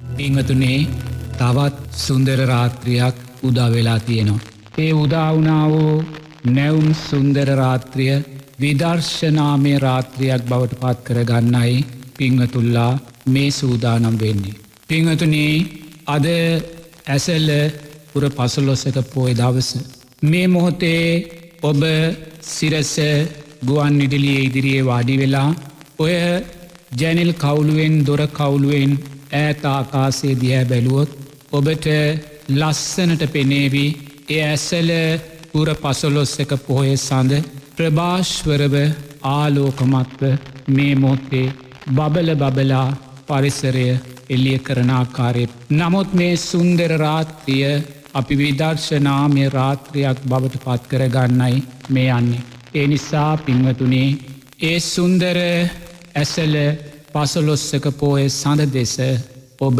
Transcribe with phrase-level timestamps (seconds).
[0.00, 0.78] පිංහතුනේ
[1.38, 4.46] තවත් සුන්දර රාත්‍රියක් උදාවෙලා තියෙනවා.
[4.78, 6.04] ඒ උදාවනාවෝ
[6.46, 8.14] නැවුම් සුන්දර රාත්‍රිය
[8.60, 11.84] විදර්ශනාමය රාත්‍රියක් බවට පත් කර ගන්නයි
[12.18, 12.92] පිංහතුල්ලා
[13.26, 14.58] මේ සූදානම් වෙන්නේ.
[14.88, 15.54] පිංහතුනේ
[16.06, 16.26] අද
[17.06, 17.50] ඇසල්ල
[18.12, 19.70] පුර පසලොස්සක පෝය දවස.
[20.22, 21.04] මේ මොහොතේ
[21.62, 21.82] ඔබ
[22.48, 22.94] සිරස
[23.64, 25.48] ගුවන් නිඩලිය ඉදිරියේ වාඩි වෙලා
[25.98, 26.14] ඔය
[26.92, 28.92] ජැනිල් කවුලුවෙන් දොර කවුලුවෙන්
[29.32, 31.10] ඈත ආකාසේ දිහැ බැලුවොත්
[31.52, 31.86] ඔබට
[32.52, 33.90] ලස්සනට පෙනේවී
[34.28, 34.90] එය ඇසල
[35.52, 37.38] පුර පසොලොස්සක පොහොය සඳ
[37.76, 38.74] ප්‍රභාශ්වරව
[39.28, 40.22] ආලෝකමත්ව
[40.68, 41.46] මේ මොත්තේ
[41.90, 42.88] බබල බබලා
[43.28, 43.86] පරිසරය
[44.28, 45.44] එල්ලිය කරනාකාරය.
[45.70, 47.72] නමුත් මේ සුන්දර රාත්‍රිය
[48.14, 52.46] අපි විදර්ශනාමය රාත්‍රයක් බවට පත් කර ගන්නයි මේ යන්නේ.
[52.74, 54.08] ඒ නිසා පින්වතුනේ
[54.62, 55.38] ඒ සුන්දර
[56.14, 56.54] ඇසල
[57.12, 58.94] පසලොස්සක පෝය සඳ දෙස
[59.60, 59.78] ඔබ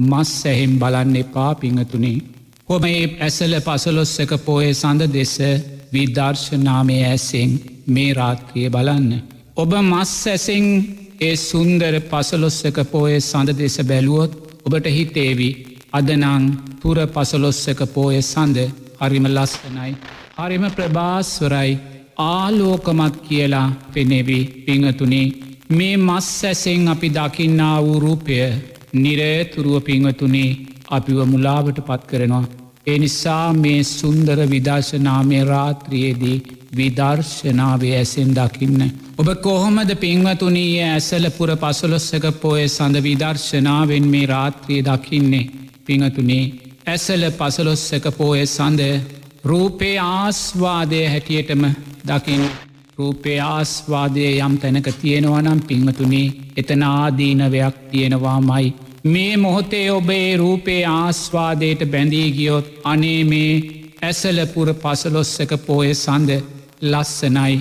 [0.00, 2.18] මස් සැහෙම් බලන්න එපා පිංහතුනේ.
[2.68, 5.34] හොම ඒ ඇසල පසලොස්සක පෝය සඳ දෙස
[5.92, 7.50] විදර්ශනාමය ඇසෙන්
[7.86, 9.10] මේ රාත්‍රිය බලන්න.
[9.56, 10.66] ඔබ මස් ඇසෙන්
[11.20, 14.32] ඒ සුන්දර පසලොස්සක පෝය සඳ දෙස බැලුවොත්
[14.64, 15.50] ඔබට හිතේවි
[15.92, 16.44] අදනං
[16.80, 18.58] පුර පසලොස්සක පෝය සඳ
[19.00, 19.92] හරිම ලස්සනයි.
[20.38, 21.78] හරිම ප්‍රභාස්වරයි
[22.24, 28.38] ආලෝකමත් කියලා පෙනෙවි පිංහතුනේ මේ මස් ඇසෙන් අපි දකින්නා වූ රූපය
[28.94, 30.56] නිරේතුරුව පිංහතුනේ
[30.88, 32.44] අපිව මුලාවට පත් කරනවා.
[32.86, 36.42] එනිසා මේ සුන්දර විදර්ශනාමය රාත්‍රියයේදී
[36.76, 38.80] විදර්ශනාවේ ඇසෙන් දකින්න.
[39.16, 45.50] ඔබ කොහොමද පිංවතුනී ඇසල පුර පසුලොස්සක පෝය සඳ විදර්ශනාවෙන් මේ රාත්‍රිය දකින්නේ
[45.86, 46.44] පිංහතුනේ
[46.86, 48.80] ඇසල පසලොස්සක පෝය සඳ
[49.44, 51.62] රූපේ ආස්වාදය හැටියටම
[52.04, 52.42] දකිින්
[53.00, 58.74] රූපේ ආස්වාදය යම් තැනක තියෙනවනම් පිංහතුනේ එතන ආදීනවයක් තියෙනවාමයි.
[59.04, 63.52] මේ මොහොතේ ඔබේ රූපේ ආස්වාදයට බැඳී ගියොත් අනේ මේ
[64.02, 66.30] ඇසලපුර පසලොස්සක පෝය සඳ
[66.82, 67.54] ලස්සනයි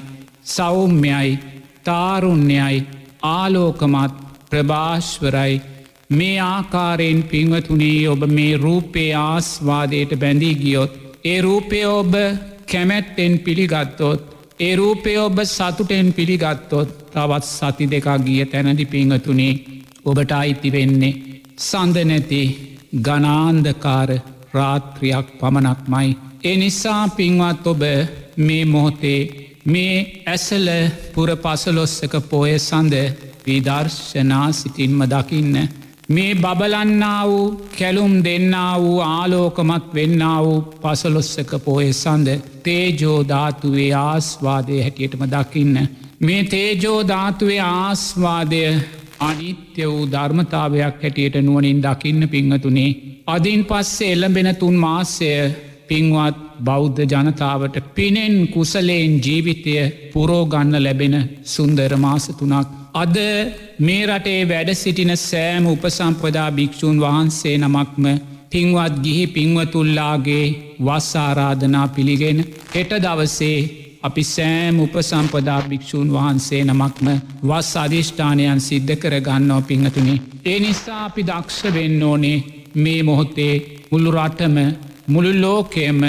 [0.46, 1.40] සෞම්‍යයි
[1.84, 2.88] තාරුණ්‍යයි
[3.30, 4.14] ආලෝකමත්
[4.50, 5.62] ප්‍රභාශ්වරයි
[6.12, 10.94] මේ ආකාරයෙන් පිංවතුනේ ඔබ මේ රූපේ ආස්වාදයට බැඳී ගියොත්
[11.25, 12.14] ඒ රූපය ඔබ
[12.72, 14.22] කැමැත්තෙන් පිළිගත්තොත්
[14.59, 19.53] ඒ රූපය ඔබ සතුටෙන් පිළිගත්තොත් තවත් සති දෙකක් ගිය තැනදි පිංහතුනේ
[20.06, 21.20] ඔබට අයිති වෙන්නේ
[21.59, 22.42] සඳනැති
[22.97, 24.09] ගනාන්දකාර
[24.53, 26.09] රාත්‍රියක් පමණක්මයි.
[26.44, 27.84] එනිසා පින්වත් ඔබ
[28.40, 29.22] මේ මොහොතේ
[29.66, 29.96] මේ
[30.28, 30.68] ඇසල
[31.14, 32.96] පුර පසලොස්සක පෝය සඳ
[33.46, 35.56] විදර්ශනා සිටින්ම දකින්න.
[36.09, 42.30] මේ බබලන්නා වූ කැලුම් දෙන්නා වූ ආලෝකමත් වෙන්න වූ පසලොස්සක පෝය සඳ
[42.64, 45.75] තේජෝධාතුවේ ආස්වාදය හැටියටම දකින්න.
[46.20, 48.64] මේ තේජෝධාතුවේ ආස්වාදය
[49.20, 52.91] අනිත්‍ය වූ ධර්මතාවයක් හැටියට නුවනින් දකින්න පිංහතුනේ.
[53.28, 55.31] අදින් පස්සේ එල්ලඹෙන තුන් මාසය
[55.88, 59.78] පින්වත් බෞද්ධ ජනතාවට පිනෙන් කුසලයෙන් ජීවිතය
[60.14, 61.16] පුරෝගන්න ලැබෙන
[61.46, 62.78] සුන්දර මාස තුනක්.
[62.94, 63.18] අද
[63.80, 68.06] මේ රටේ වැඩ සිටින සෑම උපසම්පදා භික්‍ෂූන් වහන්සේ නමක්ම
[68.50, 70.46] පින්වත් ගිහි පින්වතුල්ලාගේ
[70.80, 72.40] වස්සාරාධනා පිළිගෙන
[72.76, 73.60] හෙට දවසේ
[74.02, 77.08] අපි සෑම් උපසම්පදා භික්‍ෂූන් වහන්සේ නමක්ම
[77.44, 80.22] වස් අධිෂ්ඨානයන් සිද්ධ කර ගන්නවා පිංහතුනි.
[80.46, 82.38] ඒ නිසා අපි දක්ෂ වෙන්න ඕනේ
[82.76, 83.54] මේ මොහොත්තේ
[83.92, 84.58] මුළු රටම
[85.08, 86.02] මුළු ලෝකයම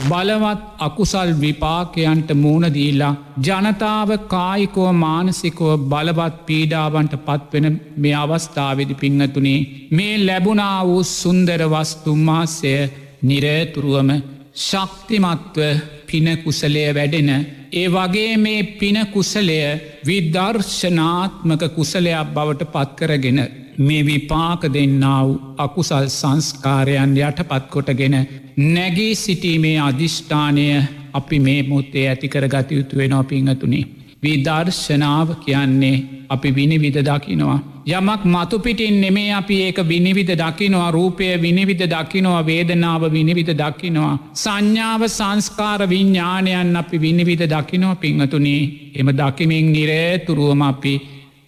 [0.00, 9.58] බලවත් අකුසල් විපාකයන්ට මූුණදීලා ජනතාව කායිකෝ මානසිකෝ බලවත් පීඩාවන්ට පත්වෙන මේ අවස්ථාවදි පිංහතුනේ
[9.90, 12.72] මේ ලැබුණා වූ සුන්දර වස්තුම්මාසය
[13.22, 14.10] නිරේතුරුවම
[14.62, 15.60] ශක්තිමත්ව
[16.06, 17.30] පිනකුසලය වැඩෙන
[17.72, 19.60] ඒ වගේ මේ පිනකුසලය
[20.06, 23.40] විදර්ශනාත්මක කුසලයක් බවට පත්කරගෙන
[23.78, 25.28] මේ විපාක දෙන්නාව
[25.58, 28.16] අකුසල් සංස්කාරයන් යටපත් කොටගෙන
[28.56, 30.66] නැගී සිටීමේ අධිෂ්ඨානය
[31.12, 33.80] අපි මේ මුත්තේ ඇතිකර ගතයුතු වෙනවා පිංහතුනි.
[34.22, 35.96] විදර්ශනාව කියන්නේ
[36.28, 37.58] අපි විනිවිධ දකිනවා.
[37.88, 44.14] යමක් මතුපිටින් නෙමේ අපි ඒක විනිවිධ දකිනවා රූපය විනිවිධ දකිනවා වේදනාව විනිවිධ දකිනවා.
[44.34, 48.62] සංඥාව සංස්කාර විඤ්ඥානයන් අපි විනිවිධ දකිනවා පිංහතුනේ
[48.94, 50.94] එම දකිමින් නිරේතුරුවම අපි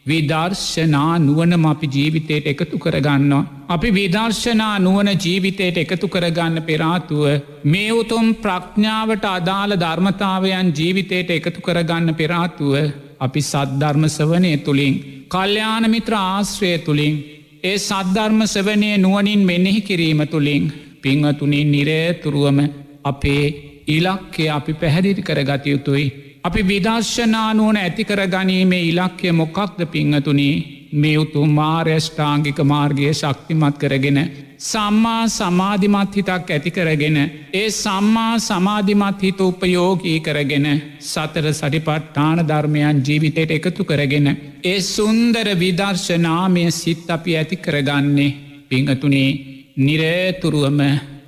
[0.08, 3.44] විදර්ශනා නුවනම අපි ජීවිතයට එකතු කරගන්නවා.
[3.68, 7.24] අපි විදර්ශනා නුවන ජීවිතයට එකතු කරගන්න පෙරාතුව
[7.66, 12.74] මේ උතුම් ප්‍රඥාවට අදාළ ධර්මතාවයන් ජීවිතයට එකතු කරගන්න පෙරාතුව
[13.20, 14.94] අපි සද්ධර්ම සවනය තුළින්
[15.28, 17.16] කල්්‍යයාන මිත්‍ර ආශ්‍රය තුළින්
[17.62, 20.72] ඒ සද්ධර්ම සවනය නුවනින් මෙනෙහි කිරීම තුළින්
[21.02, 22.58] පිංහතුනින් නිරේතුරුවම
[23.04, 23.44] අපේ
[23.88, 26.06] ඉලක්කය අපි පැහැදිි කරගතයුතුයි
[26.44, 30.56] අපි විදර්ශනානුවන ඇතිකර ගනීමේ ඉලක්කය මොකක්ද පිංහතුනී?
[30.92, 34.18] මේ උතුම් මාර්යෂ්ඨාංගික මාර්ගය ශක්තිමත් කරගෙන
[34.60, 37.18] සම්මා සමාධිමත් හිතක් ඇති කරගෙන
[37.52, 40.66] ඒ සම්මා සමාධිමත් හිත උපයෝගී කරගෙන
[41.00, 44.26] සතර සටිපට්ඨාන ධර්මයන් ජීවිතයට එකතු කරගෙන
[44.64, 48.36] ඒ සුන්දර විදර්ශනාමය සිත් අපි ඇති කරගන්නේ.
[48.68, 49.30] පිංහතුනේ
[49.76, 50.80] නිරේතුරුවම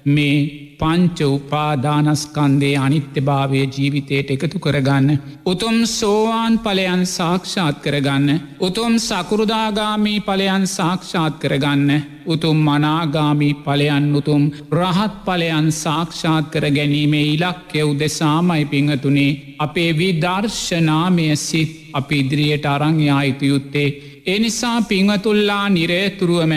[0.07, 5.09] මේ පංච උපාදානස්කන්දේ අනිත්‍ය භාවය ජීවිතයට එකතු කරගන්න.
[5.47, 8.29] උතුම් සෝවාන් පලයන් සාක්ෂාත් කරගන්න.
[8.61, 11.91] උතුම් සකුරුදාගාමී පලයන් සාක්ෂාත් කරගන්න.
[12.27, 14.43] උතුම් මනාගාමී පලයන් උතුම්
[14.73, 23.89] රහත් පලයන් සාක්ෂාත් කර ගැනීමේ ඉලක්කය උදෙසාමයි පිංහතුනේ අපේ විදර්ශනාමය සිත් අපි ඉදිරියට අරංයායිතු යුත්තේ.
[24.27, 26.53] එනිසා පිංහතුල්ලා නිරේතුරුවම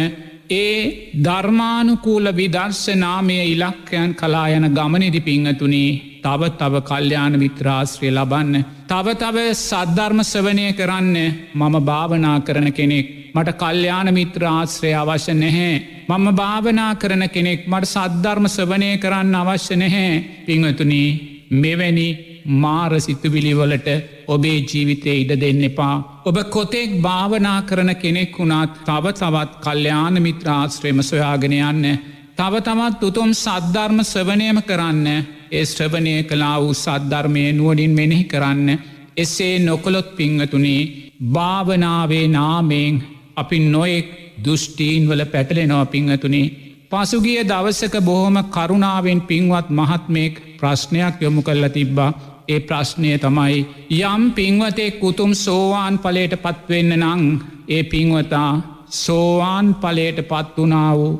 [0.49, 8.55] ඒ ධර්මානුකූල විදර්ශනාමය ඉලක්කයන් කලා යන ගමනෙදි පිංහතුනී තව තව කල්්‍යාන විත්‍රාශ්‍රය ලබන්න.
[8.87, 11.15] තව තව සද්ධර්ම සවනය කරන්න
[11.53, 13.07] මම භාවනා කරන කෙනෙක්.
[13.33, 15.73] මට කල්්‍යාන මිත්‍රාශ්‍රය අවශ්‍ය නැහැ.
[16.09, 20.23] මම භාවනා කරන කෙනෙක් මට සද්ධර්ම සවනය කරන්න අවශ්‍ය නැහැ.
[20.45, 21.09] පිංහතුනී
[21.53, 22.07] මෙවැනි
[22.45, 23.87] මාර සිතුවිලිවලට
[24.27, 26.23] ඔබේ ජීවිතය ඉඩ දෙන්න එපා.
[26.23, 31.99] ඔබ කොතෙක් භාවනා කරන කෙනෙක් වුණත් තව තවත් කල්්‍යයාන මිත්‍රාශ්‍රයම සොයාගෙන යන්න.
[32.35, 35.07] තව තමත් උතුම් සද්ධර්ම ස්වනයම කරන්න
[35.51, 38.79] ඒ ශ්‍රවනය කලා වූ සද්ධර්මය නුවනින් මෙනෙහි කරන්න.
[39.17, 42.95] එසේ නොකොළොත් පිංහතුනේ භාවනාවේ නාමයෙන්
[43.35, 44.07] අපි නොයෙක්
[44.43, 46.53] දෘෂ්ටීන්වල පැටලෙනව පිංහතුනේ.
[46.91, 52.11] පසුගිය දවසක බොහොම කරුණාවෙන් පින්වත් මහත්මයෙක් ප්‍රශ්නයක් යොමු කල්ල තිබ්බා
[52.47, 53.59] ඒ ප්‍රශ්නය තමයි
[54.03, 57.23] යම් පින්වතෙක් උතුම් සෝවාන් පලට පත්වෙන්න නං
[57.67, 58.51] ඒ පින්වතා
[58.95, 61.13] සෝවාන් පලයට පත්වනා වූ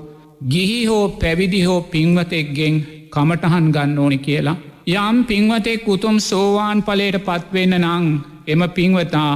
[0.49, 2.75] ගිහි හෝ පැවිදි හෝ පින්වතෙක්ගෙන්
[3.09, 4.61] කමටහන් ගන්න ඕනි කියලා.
[4.87, 8.05] යම් පින්වතෙක් උතුම් සෝවාන් පලයට පත්වෙන්න නං
[8.47, 9.33] එම පින්වතා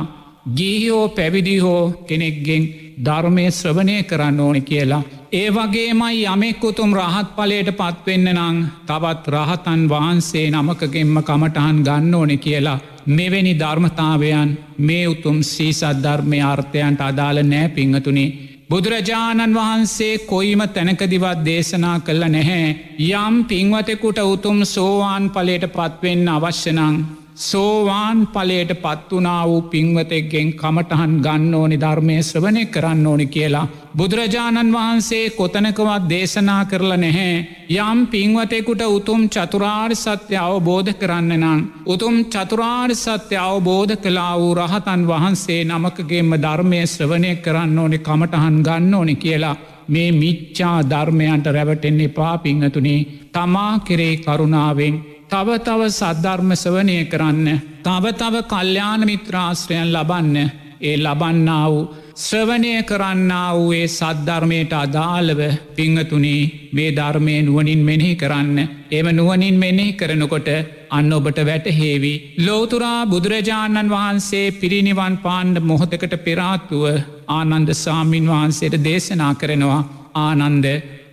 [0.56, 2.64] ගිහිහෝ පැවිදිහෝ කෙනෙක්ගෙන්
[3.06, 5.04] ධර්මය ශ්‍රවනය කරන්න ඕනි කියලා.
[5.30, 12.80] ඒ වගේමයි යමෙක්කුතුම් රහත් පලයට පත්වෙන්න නං තවත් රහතන් වහන්සේ නමකගෙන්ම කමටහන් ගන්න ඕනෙ කියලා
[13.08, 18.34] මෙවැනි ධර්මතාවයන් මේ උතුම් සීසත් ධර්මය අර්ථයන්ට අදාළ නෑ පිංහතුනේ.
[18.70, 22.66] බුදුරජාණන් වහන්සේ කොයිම තැනකදිවත් දේශනා කළ නැහැ.
[23.12, 26.98] යම් පින්වතෙකුට උතුම් සෝවාන් පලයට පත්වෙන්න අවශ්‍යනං
[27.38, 33.68] සෝවාන් පලයට පත්වනා වූ පින්වතෙක්ගෙන් කමටහන් ගන්න ඕනි ධර්මය ශ්‍රවණය කරන්න ඕනි කියලා.
[33.98, 37.36] බුදුරජාණන් වහන්සේ කොතනකවත් දේශනා කරලා නැහැ.
[37.72, 41.60] යම් පින්වතෙකුට උතුම් චතුරාර් සත්‍ය අවබෝධ කරන්න නම්.
[41.86, 48.94] උතුම් චතුරාර් සත්‍ය අවබෝධ කලා වූ රහතන් වහන්සේ නමකගේම ධර්මය ශ්‍රවණය කරන්න ඕනි කමටහන් ගන්න
[48.94, 49.56] ඕනි කියලා.
[49.88, 54.96] මේ මිච්චා ධර්මයන්ට රැවටෙන්නේ පා පිංහතුනේ තමා කෙරේ කරුණාවෙන්
[55.30, 57.48] තව තව සද්ධර්ම සවනය කරන්න.
[57.84, 60.36] තව තව කල්්‍යාන මිත්‍රාශ්‍රයන් ලබන්න.
[60.82, 61.82] ඒ ලබන්නා වූ
[62.18, 65.42] ශ්‍රවනය කරන්න වූ ඒ සද්ධර්මයට අදාළව
[65.76, 68.58] පිංහතුනේ මේ ධර්මය නුවනින් මෙනෙහි කරන්න.
[68.92, 70.50] එම නුවනින් මෙනෙහි කරනකොට
[70.90, 72.14] අන්න ඔබට වැටහේවි.
[72.40, 76.84] ලෝතුරා බුදුරජාණන් වහන්සේ පිරිනිවන් පාණ්ඩ මොහොතකට පෙරාත්තුව
[77.30, 79.82] ආනන්ද සාමීන් වහන්සේට දේශනා කරනවා
[80.18, 80.66] ආනන්ද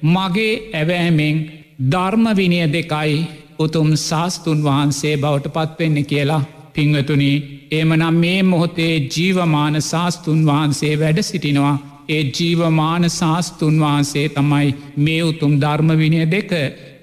[0.07, 1.39] මගේ ඇවෑමෙන්
[1.85, 3.17] ධර්මවිනය දෙකයි
[3.59, 6.43] උතුම් ශාස්තුන් වහන්සේ බවට පත්වෙන්න කියලා
[6.75, 7.33] පිංවතුනි
[7.73, 11.77] එමනම් මේ මොහොතේ ජීවමාන ශාස්තුන් වහන්සේ වැඩ සිටිනවා.
[12.09, 16.51] ඒ ජීවමාන ශාස්තුන් වහන්සේ තමයි මේ උතුම් ධර්මවිනය දෙක.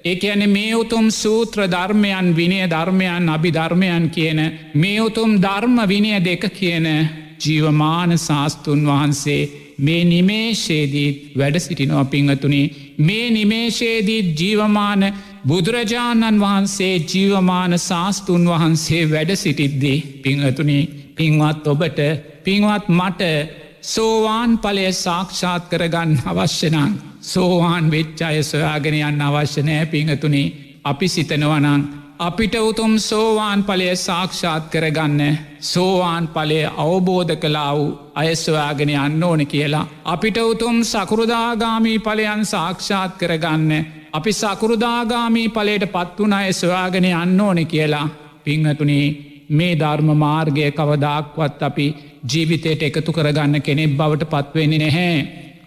[0.04, 4.40] ඒක ඇන මේ උතුම් සූත්‍ර ධර්මයන් විනය ධර්මයන් අභි ධර්මයන් කියන
[4.74, 6.86] මේ උතුම් ධර්ම විනය දෙක කියන
[7.40, 9.42] ජීවමාන ශාස්තුන් වහන්සේ
[9.78, 12.66] මේ නිමේශේදීත් වැඩ සිටිනවා පිංහතුනේ
[12.98, 15.02] මේ නිමේශේදීත් ජීවමාන
[15.44, 20.82] බුදුරජාණන් වහන්සේ ජීවමාන ශාස්තුන් වහන්සේ වැඩ සිටිද්දී පිංහතුනේ
[21.16, 21.98] පින්වත් ඔබට
[22.44, 23.22] පින්වත් මට
[23.84, 30.52] සෝවාන් පලය සාක්ෂාත් කරගන්න අවශ්‍යනං සෝවාන් වෙච්චාය සොයාගෙන යන්න අවශ්‍යනෑ පිංහතුනේ
[30.84, 31.82] අපි සිතනවනං
[32.18, 39.88] අපිට උතුම් සෝවාන් පලය සාක්ෂාත් කරගන්න සෝවාන් පලය අවබෝධ කලා වූ අයස්වයාගෙන යන්න ඕන කියලා.
[40.04, 48.06] අපිට උතුම් සකෘදාගාමී පලයන් සාක්ෂාත් කරගන්න අපි සකෘදාගාමී පලට පත්වන අය සොයාගෙන යන්න ඕනෙ කියලා
[48.44, 49.04] පිංහතුනේ
[49.50, 51.86] මේ ධර්ම මාර්ගය කවදක්වත් අපි
[52.24, 55.14] ජීවිතයට එකතු කරගන්න කෙනෙක් බවට පත්වෙන්නේ නැහැ.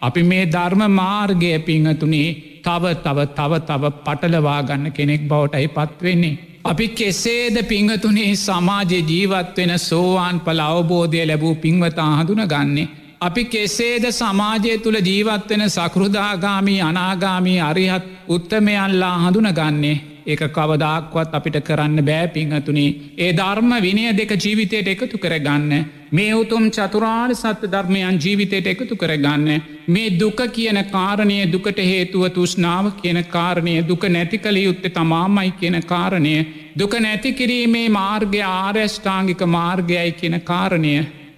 [0.02, 2.28] අපි මේ ධර්ම මාර්ගය පිංහතුනේ
[2.64, 6.38] තව තව තව තව පටලවාගන්න කෙනෙක් බවටයි පත්වෙන්නේ.
[6.66, 12.88] අපි කෙසේද පිංහතුනේ සමාජය ජීවත්වෙන සෝවාන් පල අවබෝධය ලැබූ පින්වතා හඳුන ගන්නේ.
[13.22, 19.96] අපි කෙසේද සමාජය තුළ ජීවත්වෙන සකෘදාගාමී අනාගාමී අරිහත් උත්තමයන්ලා හඳුනගන්නේ
[20.28, 22.86] ඒක කවදාක්වත් අපිට කරන්න බෑ පිංහතුනි.
[23.18, 25.86] ඒ ධර්ම විනය දෙක ජීවිතයට එකතු කරගන්න.
[26.12, 29.62] මේ උතුම් චතුරාර් සත්‍ය ධර්මයන් ජීවිතයට එකතු කරගන්න.
[29.88, 35.84] මේ දුක කියන කාරණය දුකට හේතුව තුෂ්නාව කියන කාරණය දුක නැති කළ යුත්තේ තමාමයි කියන
[35.84, 36.36] කාරණය.
[36.78, 40.96] දුක නැතිකිරීමේ මාර්ගය ආර්යෂ්ඨාංගික මාර්ගයයි කියන කාරණය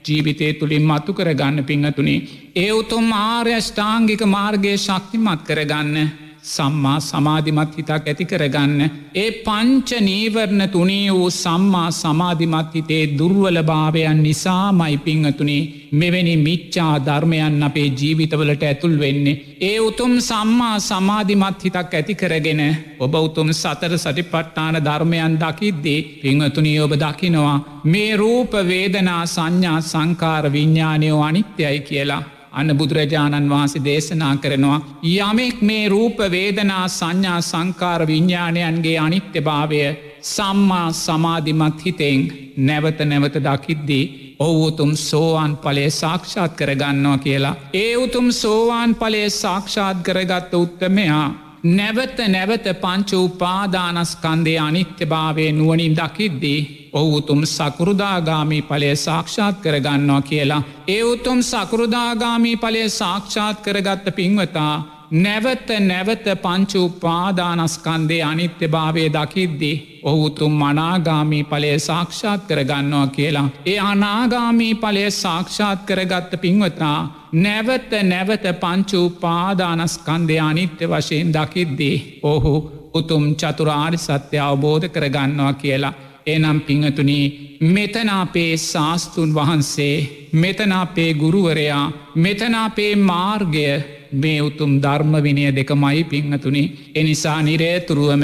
[0.08, 2.16] ජීවිතය තුළින් මතු කරගන්න පිංහතුනි.
[2.56, 6.27] ඒ උතුම් ආර්යෂ්ඨාංගික මාර්ගය ශක්තිමත් කරගන්න.
[6.48, 8.82] සම්මා සමාධිමත් හිතක් ඇති කරගන්න.
[9.16, 15.62] ඒ පංච නීවරණ තුනේ වූ සම්මා සමාධිමත් හිතේ දුර්වල භාවයන් නිසා මයි පිංහතුනේ
[15.94, 19.36] මෙවැනි මිච්චා ධර්මයන් අපේ ජීවිතවලට ඇතුල් වෙන්නේ.
[19.62, 22.64] ඒ උතුම් සම්මා සමාධිමත් හිතක් ඇති කරගෙන
[23.00, 27.58] ඔබ උතුම් සතර සටිපට්ටාන ධර්මයන් දකිද්දේ පිංහතුනී ඔබ දකිනවා.
[27.86, 32.24] මේ රූප වේදනා සංඥා සංකාර විඤ්ඥානයෝ අනිත්‍යයි කියලා.
[32.52, 34.82] අන්න බුදුරජාණන් වහන්සේ දේශනා කරනවා.
[35.04, 39.82] යමෙක් මේ රූප වේදනා සංඥා සංකාර විඤ්ඥාණයන්ගේ අනිත්‍ය භාවය
[40.26, 42.22] සම්මා සමාධිමත් හිතෙන්
[42.60, 47.56] නැවත නැවත දකිද්දී ඔවුතුම් සෝවාන් පලේ සාක්ෂාත් කරගන්නවා කියලා.
[47.74, 51.28] ඒ උතුම් සෝවාන් පලේ සාක්ෂාත් කරගත්ත උත්තමයා.
[51.66, 60.62] නැවත නැවත පංච උපාදානස්කන්දේ අනිත්‍ය භාවය නුවනින් දකිද්දී ඔහු උතුම් සකෘදාගාමී පලය සාක්ෂාත් කරගන්නවා කියලා.
[60.88, 64.76] ඒ උතුම් සකෘදාගාමී පලය සාක්ෂාත් කරගත්ත පින්වතා
[65.14, 70.00] නැවත නැවත පංචු පාදානස්කන්දේ අනිත්‍ය භාවය දකිද්දි.
[70.04, 73.50] ඔහු උතුම් මනාගාමී පලය සාක්ෂාත් කරගන්නවා කියලා.
[73.66, 77.00] ඒ අනාගාමී පලය සාක්ෂාත් කරගත්ත පින්වතා
[77.34, 82.20] නැවත නැවත පංචු පාදානස්කන්දය අනිත්‍ය වශයෙන් දකිද්දී.
[82.24, 82.54] ඔහු
[82.94, 85.94] උතුම් චතුරාරි සත්‍ය අවබෝධ කරගන්නවා කියලා.
[86.28, 87.26] එනම් පිංහතුනී
[87.70, 89.96] මෙතන අපේ ශාස්තුන් වහන්සේ
[90.34, 91.86] මෙතන අපේ ගුරුවරයා
[92.18, 93.68] මෙතන අපේ මාර්ගය
[94.14, 96.64] මේ උතුම් ධර්ම විනය දෙකමයි පිංහතුනි.
[96.96, 98.24] එනිසා නිරේතුරුවම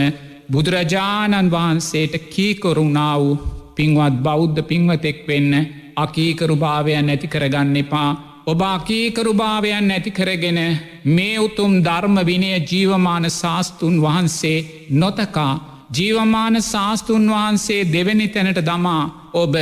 [0.52, 3.40] බුදුරජාණන් වහන්සේට කීකොරුණා වූ
[3.76, 5.54] පින්වත් බෞද්ධ පින්වතෙක් වෙන්න
[5.96, 8.12] අකීකරු භාවයන් නැති කරගන්න එපා.
[8.46, 10.60] ඔබ අකීකරුභාවයන් නැති කරගෙන
[11.08, 14.58] මේ උතුම් ධර්ම විනය ජීවමාන ශාස්තුන් වහන්සේ
[14.92, 15.54] නොතකා
[15.94, 19.04] ජීවමාන ශාස්තුන් වහන්සේ දෙවැනි තැනට දමා
[19.36, 19.56] ඔබ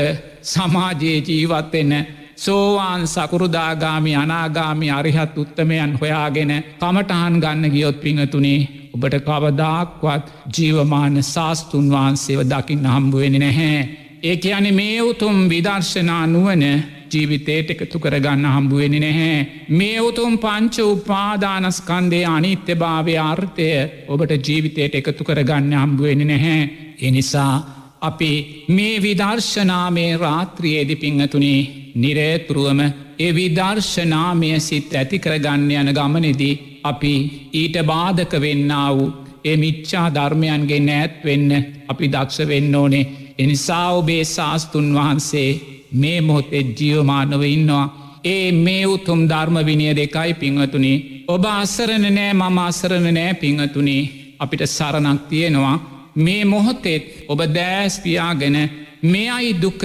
[0.44, 1.94] සමාජයේ ජීවත්වෙන්න
[2.38, 8.60] සෝවාන් සකුරුදාගාමි අනාගාමි අරිහත් උත්තමයන් හොයාගෙන කමටහන් ගන්න ගියොත් පිංහතුනේ
[8.94, 13.80] ඔබට කවදාක්වත් ජීවමාන ශාස්තුන් වහන්සේව දකින්න හම්බුවෙන නැහැ.
[14.24, 16.64] ඒ යන මේ උතුම් විදර්ශනා නුවන
[17.12, 19.38] ජීවිතයට එකතු කරගන්න හම්බුවෙනි නැහැ.
[19.72, 23.70] මේ උතුම් පංච උපාදානස්කන්දේ අනිත්‍ය භාවය අර්ථය
[24.08, 26.60] ඔබට ජීවිතයට එකතු කරගන්න හම්බුවෙනි නැහැ.
[27.02, 27.54] එනිසා
[28.02, 28.32] අපි
[28.70, 31.60] මේ විදර්ශනාමේ රාත්‍රියේදි පිංහතුනේ
[31.96, 32.82] නිරේතුරුවම
[33.20, 36.54] ඒ විදර්ශනාමය සිත් ඇති කරගන්න යන ගමනෙදී
[36.84, 37.14] අපි
[37.54, 39.10] ඊට බාධක වෙන්න වූ
[39.46, 41.50] ඒ මිච්චා ධර්මයන්ගේ නෑත් වෙන්න
[41.88, 43.06] අපි දක්ෂ වෙන්න ඕනේ
[43.40, 45.50] එනිසා ඔබේ ශාස්තුන් වහන්සේ
[45.94, 47.86] මේ මොහොතේ ජියවමානව ඉන්නවා.
[48.26, 50.94] ඒ මේ උතුම් ධර්ම විනිය දෙකයි පිංහතුනි.
[51.28, 53.98] ඔබ අසරණ නෑ මම අසරණ නෑ පිංහතුනි
[54.40, 55.78] අපිට සරණක් තියෙනවා.
[56.16, 58.58] මේ මොහොතෙත් ඔබ දෑස්පියාගෙන
[59.04, 59.82] මේ අයි දුක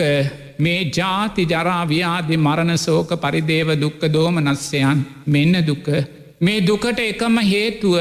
[0.58, 5.86] මේ ජාති ජරාව්‍යාදි මරණ සෝක පරිදේව දුක්ක දෝමනස්සයන් මෙන්න දුක.
[6.40, 7.96] මේ දුකට එකම හේතුව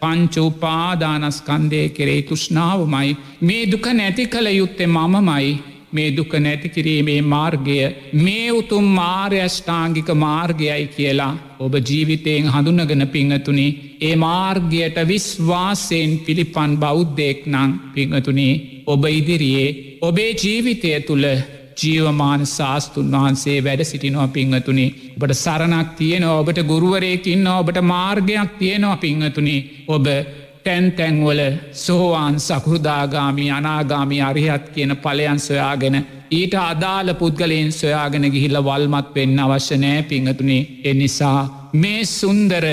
[0.00, 5.50] පංචෝපාදානස්කන්දය කෙරේ තුෂ්නාවමයි මේ දුක නැති කළ යුත්තේ මමමයි
[5.96, 7.76] මේ දුක නැතිකිරීමේ මාර්ගය
[8.20, 13.66] මේ උතුම් මාර්යෂ්ඨාංගික මාර්ගයයි කියලා ඔබ ජීවිතයෙන් හඳුනගෙන පිංහතුනි.
[14.00, 18.54] ඒ මාර්ගයට විශ්වාසයෙන් පිළිපන් බෞද්ධයෙක් නං පිංහතුනේ
[18.86, 19.68] ඔබ ඉදිරියේ
[20.02, 21.26] ඔබේ ජීවිතය තුළ
[21.76, 24.86] ජීවමාන ශාස්තුන් වහන්සේ වැඩ සිටිනවා පිංහතුනි.
[25.16, 29.56] ඔබට සරණක් තියෙනවා ඔබට ගුරුවරයකින්න ඔබට මාර්ගයක් තියෙනවා පිංහතුනි.
[29.88, 30.06] ඔබ
[30.66, 31.40] තැන් තැන්වල
[31.76, 35.96] සෝවාන් සකෘදාගාමි අනාගාමි අරිහත් කියන පලයන් සොයාගෙන
[36.30, 40.68] ඊට අදාළ පුද්ගලයෙන් සොයාගෙන ගිහිල්ල වල්මත් වෙන්න අවශ්‍ය නෑ පිංහතුනේ.
[40.84, 42.66] එනිසා මේ සුන්දර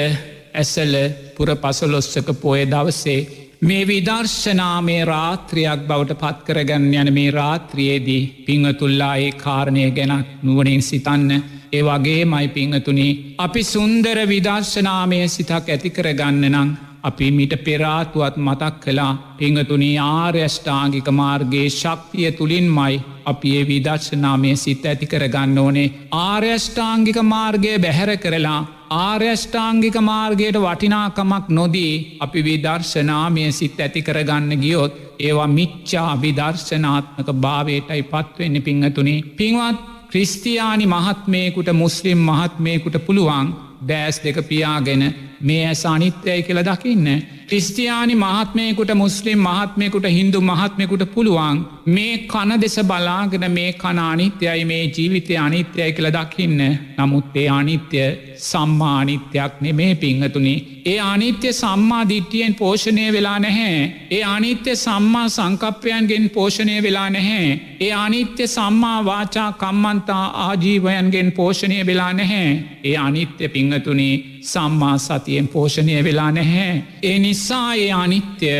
[0.53, 0.93] ඇසල
[1.35, 3.19] පුර පසලොස්සක පොය දවසේ
[3.62, 11.29] මේ විදර්ශනාමේ රාත්‍රයක් බවට පත්කරගන්න යන මේ රාත්‍රියේදී පිංහතුල්ලා ඒ කාරණය ගැනත් නුවනින් සිතන්න.
[11.71, 13.07] ඒ වගේ මයි පිංහතුනි
[13.38, 16.73] අපි සුන්දර විදර්ශනාමය සිතක් ඇතිකරගන්න නං
[17.03, 24.86] අපි මිට පෙරාතුවත් මතක් කලා පිංහතුනී ආර්යෂ්ඨාංගික මාර්ගගේ ශක්තිය තුළින් මයි අපි ඒ විදර්ශනාමය සිත්
[24.86, 25.93] ඇති කරගන්න ඕනේ.
[26.19, 28.62] ආර්යෂ්ඨාංගික මාර්ගය බැහැර කරලා
[29.00, 38.57] ආර්යෂ්ඨාංගික මාර්ගයට වටිනාකමක් නොදී අපි විදර්ශනාමය සිත් ඇති කරගන්න ගියොත් ඒවා මිච්චා විදර්ශනාත්මක භාවයටයි පත්වෙන්න
[38.62, 39.77] පිංහතුනේ පින්වත්
[40.10, 43.48] ක්‍රිස්තියානි මහත්මයකුට මුස්ලිම් මහත්මයකුට පුළුවන්
[43.83, 45.03] දෑස් දෙක පියාගෙන
[45.43, 47.07] මේ ඇස අනිත්‍යයි කියල දකින්න
[47.47, 51.57] ක්‍රිස්තියානි මහත්මයකුට මුස්ලිම් මහත්මයකුට හින්දු මහත්මයකුට පුළුවන්
[51.88, 56.62] මේ කන දෙස බලාගෙන මේ කන අනිත්‍යයි මේ ජීවිතය අනිත්‍යය කළ දකින්න
[56.97, 58.03] නමුත් ඒ අනිත්‍ය
[58.38, 60.55] සම්මානිත්‍යයක් නෙමේ පිංහතුනි.
[60.85, 63.91] ඒ අනිත්‍ය සම්මා දිට්ටියෙන් පෝෂණය වෙලා නැහැ.
[64.12, 67.59] ඒ අනිත්‍ය සම්මා සංකප්පයන්ගෙන් පෝෂණය වෙලා නැහැ.
[67.79, 72.47] ඒ අනිත්‍ය සම්මා වාචා කම්මන්තා ආජීවයන්ගෙන් පෝෂණය වෙලා නැහැ.
[72.83, 74.09] ඒ අනිත්‍ය පිංහතුනි
[74.43, 76.83] සම්මා සතියෙන් පෝෂණය වෙලා නැහැ.
[77.03, 78.51] ඒ නිසා ඒ අනිත්‍ය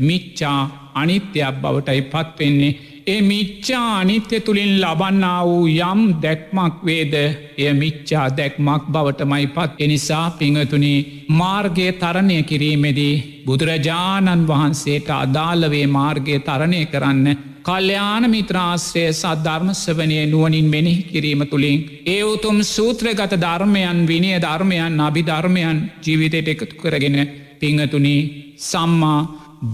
[0.00, 0.60] මිච්චා
[0.94, 2.78] අනිත්‍යයක් බවටයි පත්වෙන්නේ.
[3.06, 7.14] ඒ මිච්චා අනිත්‍ය තුළින් ලබන්නා වූ යම් දැක්මක් වේද
[7.58, 10.94] එය මිච්චා දැක්මක් බවටමයි පත් එනිසා පිංහතුනි
[11.30, 13.14] මාර්ගය තරණය කිරීමෙදී
[13.46, 17.26] බුදුරජාණන් වහන්සේට අදාළවේ මාර්ගය තරණය කරන්න
[17.64, 21.78] කල්්‍යයාන මිත්‍රාශ්‍රය සද්ධර්මස්වනය නුවනින් මෙනෙහි කිරීම තුළින්.
[22.06, 27.16] ඒ උතුම් සූත්‍රගත ධර්මයන් විනය ධර්මයන් අභි ධර්මයන් ජීවිතයට එකතු කරගෙන
[27.60, 28.16] පිංහතුනි
[28.60, 29.20] සම්මා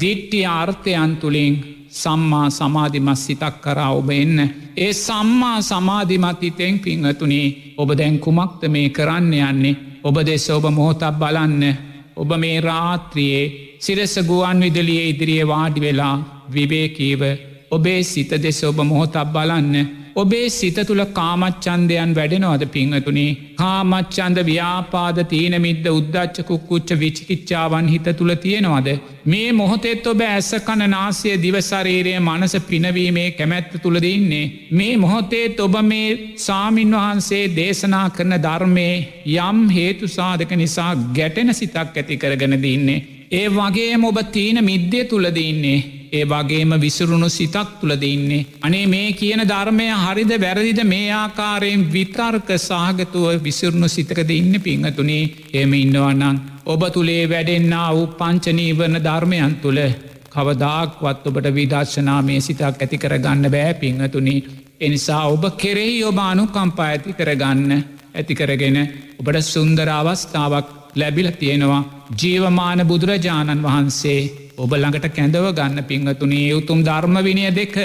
[0.01, 1.55] දිට්ටි ආර්ථයන් තුළින්
[1.93, 4.39] සම්මා සමාධිමත් සිතක් කරා ඔබ එන්න.
[4.77, 7.43] ඒ සම්මා සමාධිමත් හිතෙන් පිංහතුනි
[7.77, 11.63] ඔබ දැන් කුමක්ද මේ කරන්න යන්නේ ඔබ දෙස ඔබ මොහොතක් බලන්න
[12.17, 16.17] ඔබ මේ රාත්‍රියයේ සිරස ගුවන් විදලිය ඉදිරියේ වාඩි වෙලා
[16.55, 17.23] විවේකීව
[17.71, 19.77] ඔබේ සිත දෙස ඔබ මොහොතක් බලන්න
[20.17, 28.89] ඔබේ සිත තුළ කාමච්චන්දයන් වැඩෙනවද පිංහතුනි කාමච්චන්ද ව්‍යාපාද තීනමිද්ද උද්දච්ච කුක්කුච්ච විචිකිච්චාවන් හිත තුළ තියෙනවද.
[29.25, 34.51] මේ මොහොතෙත් ඔබ ඇස කණ නාසය දිවසරීරය මනස පිනවීමේ කැමැත්ත තුළදඉන්නේ.
[34.73, 36.09] මේ මොහොතේත් ඔබ මේ
[36.39, 38.89] සාමීන් වහන්සේ දේශනා කරන ධර්මය
[39.39, 43.05] යම් හේතු සාධක නිසා ගැටෙන සිතක් ඇති කරගෙන දන්නේ.
[43.33, 45.98] ඒ වගේම ඔබ තීන මිද්දය තුළදඉන්නේ.
[46.11, 48.47] ඒ වගේම විසුරුණු සිතක් තුළද ඉන්නේ.
[48.61, 55.25] අනේ මේ කියන ධර්මය හරිද වැරදිද මේ ආකාරයෙන් විතර්ක සාගතුව විසිරුණු සිතකද ඉන්න පිංහතුනේ
[55.55, 56.41] එම ඉන්නවන්නන්.
[56.67, 59.83] ඔබ තුළේ වැඩෙන්න්න වූ පංචනීවරණ ධර්මයන් තුළ
[60.31, 64.37] කවදාක්වත් ඔබට විදර්ශනා මේ සිතක් ඇති කරගන්න බෑ පිංහතුනි.
[64.81, 67.73] එනිසා ඔබ කෙරෙහි ඔබ අනුකම්පා ඇති කරගන්න
[68.15, 68.77] ඇති කරගෙන
[69.19, 71.83] ඔබට සුන්දර අවස්ථාවක් ලැබිල තියෙනවා
[72.17, 74.21] ජීවමාන බුදුරජාණන් වහන්සේ
[74.59, 77.77] ඔබ ළඟට කැඳව ගන්න පිංහතුනේ උතුම් ධර්ම විනය දෙක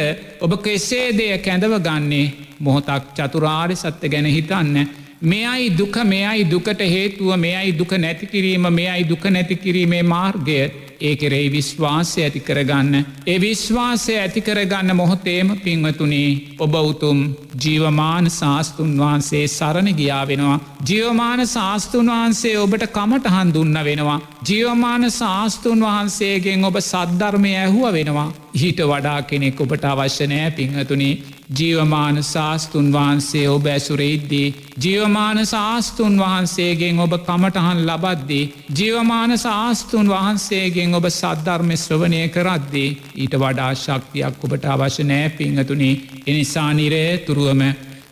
[0.42, 4.78] ඔබ කෙසේ දෙය කැඳව ගන්නේ මොහොතක් චතුරාරි සත්‍ය ගැන හිතන්න.
[5.24, 10.58] මෙයයි දුක මෙයයි දුකට හේතුව මෙයයි දුක නැතිකිරීම මෙයයි දුක නැතිකිරීමේ මාර්ගය
[11.04, 12.94] ඒ කෙරෙයි විශ්වාසය ඇති කරගන්න.
[13.28, 17.20] ඒ විශ්වාසය ඇති කරගන්න මොහොතේම පින්වතුනේ ඔබ උතුම්
[17.64, 20.60] ජීවමාන ශාස්තුන් වහන්සේ සරණ ගියා වෙනවා.
[20.90, 24.20] ජීවමාන ශාස්තුන් වහන්සේ ඔබට කමටහන් දුන්න වෙනවා.
[24.50, 28.30] ජීවමාන ශාස්තුන් වහන්සේගෙන් ඔබ සද්ධර්මය ඇහුව වෙනවා.
[28.56, 31.14] හිට වඩා කෙනෙක් ඔබට අවශ්‍යනෑ පිංහතුනේ
[31.50, 34.54] ජීවමාන ශාස්තුන් වහන්සේ ඔබ ඇසුරෙයිද්දී.
[34.80, 38.52] ජීවමාන ශාස්තුන් වහන්සේගෙන් ඔබ කමටහන් ලබද්දී.
[38.72, 46.72] ජීවමාන ශාස්තුන් වහන්සේගෙන් ඔබ සද්ධර්ම ශ්‍රවණය කරද්දී ඊට වඩා ශක්තියක් ඔබට අවශ්‍ය නෑ පිංහතුනේ එනිසා
[46.74, 47.64] නිරේ තුරුවම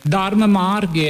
[0.06, 1.08] ධර්ම මාර්ගය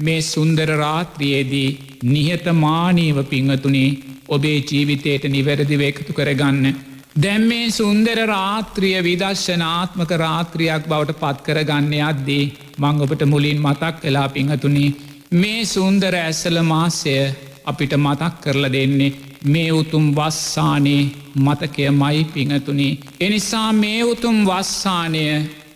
[0.00, 3.96] මේ සුන්දර රාත්‍රියයේදී නිහතමානීව පිංහතුනේ
[4.28, 6.89] ඔබේ ජීවිතයට නිවැරදිව එකතු කරගන්න.
[7.16, 12.44] දැම් මේ සුන්දර රාත්‍රිය විදර්ශනාත්මක රාත්‍රියයක් බවට පත්කර ගන්න අද්දී
[12.78, 14.84] මං ඔබට මුලින් මතක් කලා පිංහතුනි
[15.32, 17.14] මේ සුන්දර ඇස්සල මාසය
[17.64, 19.10] අපිට මතක් කරලා දෙන්නේ
[19.44, 22.88] මේ උතුම් වස්සානයේ මතකය මයි පිංහතුනි.
[23.20, 25.26] එනිසා මේ උතුම් වස්සානය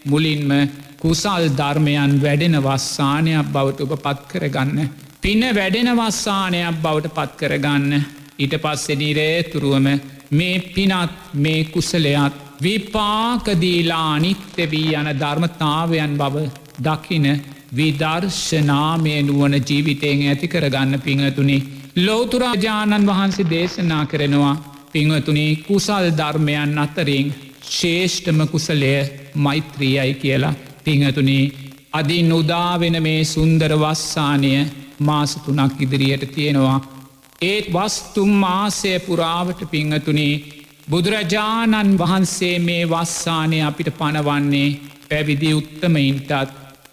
[0.05, 0.51] මුලින්ම
[0.99, 4.79] කුසල් ධර්මයන් වැඩෙන වස්සානයක් බවට ඔබ පත් කරගන්න.
[5.21, 7.93] පින වැඩෙන වස්සානයක් බවට පත් කරගන්න.
[8.39, 9.87] ඊට පස්සෙඩිරේ තුරුවම
[10.31, 16.37] මේ පිනත් මේ කුසලයත් විපාකදීලා අනිත්‍ය වී යන ධර්මතාවයන් බව
[16.81, 17.27] දකින
[17.73, 21.59] විදර්ශනාමය නුවන ජීවිතයෙන් ඇති කරගන්න පිංහතුනි
[21.97, 24.55] ලෝතුරාජාණන් වහන්සේ දේශනා කරනවා
[24.93, 27.35] පිංවතුනේ කුසල් ධර්මයන් අතරින්
[27.71, 28.95] ශේෂ්ඨම කුසලය
[29.37, 31.53] මෛත්‍රියයි කියලා පිංහතුනේ
[31.93, 34.53] අදින් උදාවෙන මේ සුන්දර වස්සානය
[35.01, 36.94] මාසතුනක් ඉදිරියට තියෙනවා.
[37.43, 40.43] ඒත් වස්තුම් මාසය පුරාවට පිංහතුනේ
[40.89, 44.69] බුදුරජාණන් වහන්සේ මේ වස්සානය අපිට පනවන්නේ
[45.09, 46.33] පැවිදි උත්තමයින්ටත්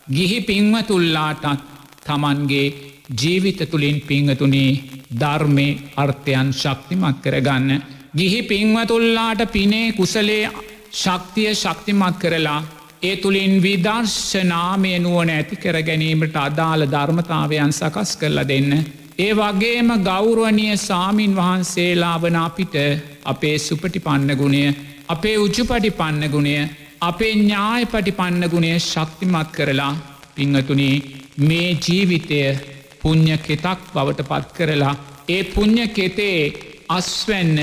[0.07, 1.45] ගිහි පින්වතුල්ලාටත්
[2.03, 2.73] තමන්ගේ
[3.13, 4.81] ජීවිත තුළින් පිංහතුනේ
[5.13, 7.81] ධර්මය අර්ථයන් ශක්තිමත් කරගන්න.
[8.13, 10.49] ගිහි පින්වතුල්ලාට පිනේ කුසලේ
[10.93, 12.63] ශක්තිය ශක්තිමත් කරලා
[13.01, 19.00] ඒ තුළින් විදර්ශනාමය නුවන ඇති කර ගැනීමට අදාළ ධර්මතාවයන් සකස් කරලා දෙන්න.
[19.19, 22.75] ඒ වගේම ගෞරුවනිය සාමීන් වහන්සේලා වන අපිට
[23.25, 24.61] අපේ සුපටි පන්නගුණය
[25.07, 26.55] අපේ උජුපටි පන්නගුණය
[27.01, 29.93] අපේ ඥාය පටි පන්නගුණය ශක්තිමත් කරලා
[30.35, 30.95] පිංහතුනේ
[31.39, 32.41] මේ ජීවිතය
[33.01, 34.95] පුං්ඥ කෙතක් බවට පත් කරලා
[35.29, 36.39] ඒ පුං්ඥ කෙතේ
[36.89, 37.57] අස්වැන්න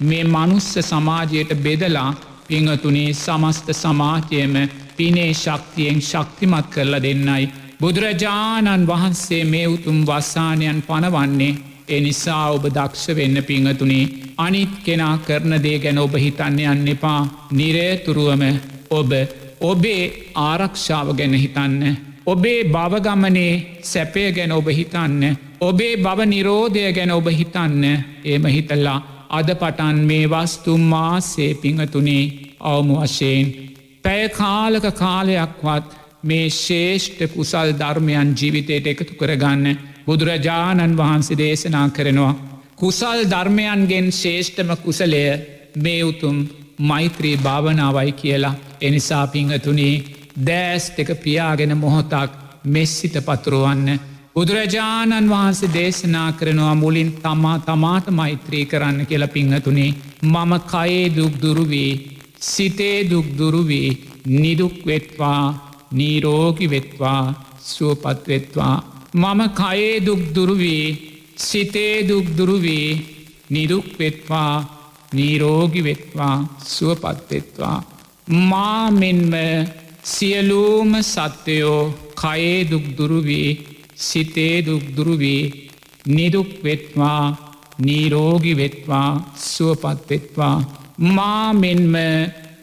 [0.00, 2.10] මේ මනුස්ස සමාජයට බෙදලා
[2.48, 4.54] පිංහතුනේ සමස්ත සමාජයම
[4.96, 7.44] පිනේ ශක්තියෙන් ශක්තිමත් කරලා දෙන්නයි.
[7.80, 15.78] බුදුරජාණන් වහන්සේ මේ උතුම් වස්සානයන් පනවන්නේ එනිසා ඔබ දක්ෂ වෙන්න පිංහතුනේ අනිත් කෙනා කරන දේ
[15.78, 17.20] ගැන ඔබ හිතන්න යන්න එපා
[17.52, 18.42] නිරේතුරුවම
[18.90, 19.12] ඔබ
[19.62, 20.04] ඔබේ
[20.36, 21.96] ආරක්ෂාව ගැන හිතන්න.
[22.26, 25.36] ඔබේ බවගමනේ සැපය ගැන ඔබ හිතන්න.
[25.60, 27.84] ඔබේ බව නිරෝධය ගැන ඔබ හිතන්න
[28.24, 28.98] ඒම හිතල්ලා
[29.30, 32.24] අද පටන් මේ වස්තුම් මාසේ පිංහතුනේ
[32.62, 33.46] අවම වශයෙන්.
[34.04, 35.88] පැය කාලක කාලයක්වත්
[36.22, 42.34] මේ ශේෂ්ඨ කුසල් ධර්මයන් ජීවිතයට එකතු කරගන්න බුදුරජාණන් වහන්සේ දේශනා කරනවා.
[42.76, 45.24] කුසල් ධර්මයන්ගෙන් ශේෂ්ඨම කුසලය
[45.76, 46.36] මේ උතුම්
[46.80, 50.02] මෛත්‍රී භාවනාවයි කියලා එනිසා පිංහතුනේ
[50.40, 52.30] දෑස් එක පියාගෙන මොහොතක්
[52.66, 53.88] මෙස්සිත පතුරුවන්න.
[54.34, 59.90] බුදුරජාණන් වහන්සේ දේශනා කරනවා මුලින් තමා තමාට මෛත්‍රී කරන්න කියල පිංහතුනේ
[60.24, 61.92] මම කයේ දුක් දුරුවී
[62.42, 63.88] සිතේ දුක් දුරුවී
[64.34, 67.22] නිදුක් වෙත්වා නීරෝගි වෙත්වා
[67.64, 68.76] සුවපත්වෙත්වා
[69.14, 70.86] මම කයේ දුක් දුරුවී
[71.38, 72.88] සිතේ දුක් දුරුවී
[73.50, 74.54] නිදුක් වෙත්වා
[75.12, 77.78] නීරෝගි වෙත්වා සුවපත්වෙත්වා
[78.50, 79.32] මා මෙන්ම
[80.04, 81.82] සියලූම සත්‍යයෝ
[82.14, 83.48] කයේ දුක්දුරුවී
[83.98, 85.42] සිතේ දුක්දුරුවී
[86.06, 87.24] නිදුක් වෙත්වා
[87.78, 89.10] නීරෝගි වෙත්වා
[89.44, 90.56] සුවපත්වෙත්වා
[91.08, 91.94] මා මෙන්ම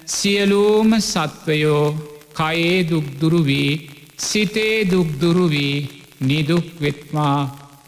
[0.08, 3.72] සියලූම සත්වයෝ කයේ දුක්දුරුවී
[4.20, 5.76] සිතේ දුක්දුරුවී
[6.22, 7.40] නිදුක් වෙත්වා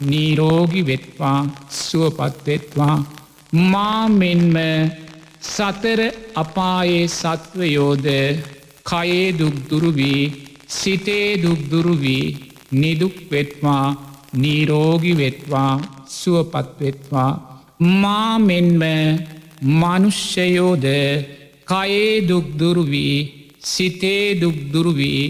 [0.02, 1.40] නීරෝගි වෙත්වා
[1.78, 2.96] සුවපත්වෙත්වා
[3.72, 4.56] මා මෙන්ම
[5.46, 6.00] සතර
[6.34, 8.06] අපායේ සත්වයෝද
[8.84, 10.22] කයේ දුක්දුරුවී
[10.70, 12.24] සිතේ දුක්දුරුවී
[12.72, 13.86] නිදුක් වෙත්වා
[14.34, 15.72] නීරෝගි වෙත්වා
[16.10, 17.32] සුවපත්වෙත්වා
[18.02, 18.82] මා මෙන්ම
[19.72, 20.86] මනුෂ්‍යයෝද
[21.66, 25.22] කයේ දුක්දුරුවී සිතේ දුක්දුරුවී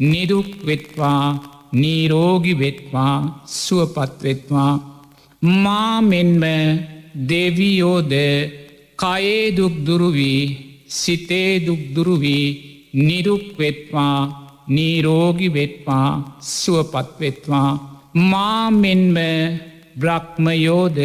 [0.00, 1.24] නිදුක් වෙත්වා
[1.72, 3.16] නීරෝගි වෙත්වා
[3.56, 4.72] සුවපත්වෙත්වා
[5.64, 6.42] මා මෙන්ම
[7.28, 8.12] දෙවියෝද
[8.98, 10.40] කයේ දුක්දුරුවී
[10.88, 12.46] සිතේ දුක්දුරුවී
[12.98, 14.18] නිරුක් වෙත්වා
[14.68, 16.08] නීරෝගි වෙත්වා
[16.52, 17.70] සුවපත්වෙත්වා
[18.22, 19.16] මා මෙන්ම
[19.96, 20.98] බ්‍රහ්මයෝද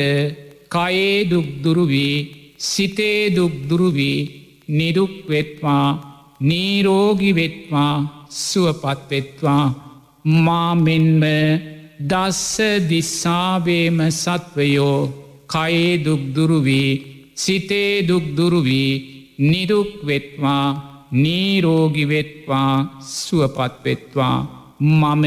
[0.69, 2.15] කයේ දුක්දුරුවී
[2.59, 4.19] සිතේ දුක්දුරුවී
[4.69, 6.08] නිරුක් වෙත්වා.
[6.39, 7.95] නීරෝගි වෙත්වා
[8.39, 9.65] සුවපත්වෙත්වා
[10.38, 11.23] මා මෙන්ම
[12.02, 12.58] දස්ස
[12.89, 14.99] දිස්සාවේම සත්වයෝ
[15.47, 16.91] කයේ දුක්දුරුවී
[17.36, 18.91] සිතේ දුක්දුරුවී
[19.41, 20.65] නිදුක් වෙත්වා
[21.13, 22.73] නීරෝගිවෙත්වා
[23.15, 24.38] සුවපත්වෙත්වා
[24.82, 25.25] මම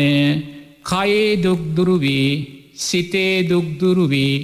[0.83, 2.29] කයේ දුක්දුරුවී
[2.77, 4.35] සිතේ දුක්දුරුවී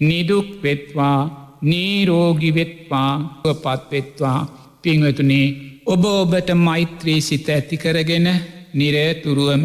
[0.00, 1.18] නිදුක් වෙත්වා
[1.62, 4.40] නීරෝගිවෙත්වා සුවපත්වෙත්වා
[4.82, 5.48] පිංවතුනේ
[5.86, 8.28] ඔබ ඔබට මෛත්‍රී සිත ඇතිකරගෙන
[8.74, 9.64] නිරේතුරුවම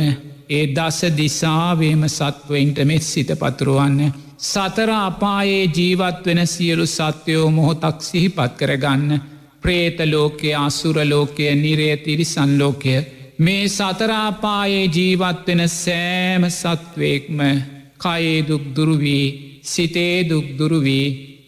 [0.50, 4.00] ඒ දස දිසාවේම සත්වයින්ට මෙත් සිත පතුරුවන්න.
[4.38, 9.22] සතර අපායේ ජීවත් වෙන සියලු සත්‍යයෝ මොහොතක් සිහිපත් කරගන්න.
[9.62, 12.96] ප්‍රේතලෝකය අසුරලෝකය නිරේ තිරිසන්ලෝකය
[13.40, 17.40] මේ සතරාපායේ ජීවත් වෙන සෑම සත්වයෙක්ම
[17.98, 19.26] කයේ දුක්දුරුවී
[19.64, 21.08] සිතේ දුක්දුරුවී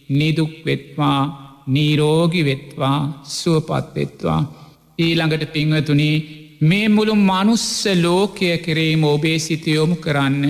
[0.09, 1.21] නිදුක් වෙත්වා
[1.67, 2.99] නීරෝගි වෙත්වා
[3.31, 4.60] සුවපත්වෙත්වා
[5.01, 6.15] ඊළඟට පිංවතුනී
[6.61, 10.43] මේ මුළු මනුස්ස ලෝකය කෙරේම ඔබේ සිතයොමු කරන්න.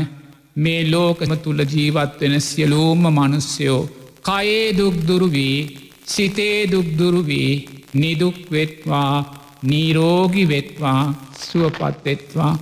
[0.56, 3.82] මේ ලෝකම තුළ ජීවත් වෙන සියලූම මනුස්්‍යයෝ
[4.22, 5.58] කයේ දුක්දුරුවී
[6.06, 7.52] සිතේ දුක්දුරුවී
[7.96, 9.16] නිදුක්වෙත්වා
[9.64, 11.02] නීරෝගි වෙත්වා
[11.42, 12.54] සුවපත්වෙත්වා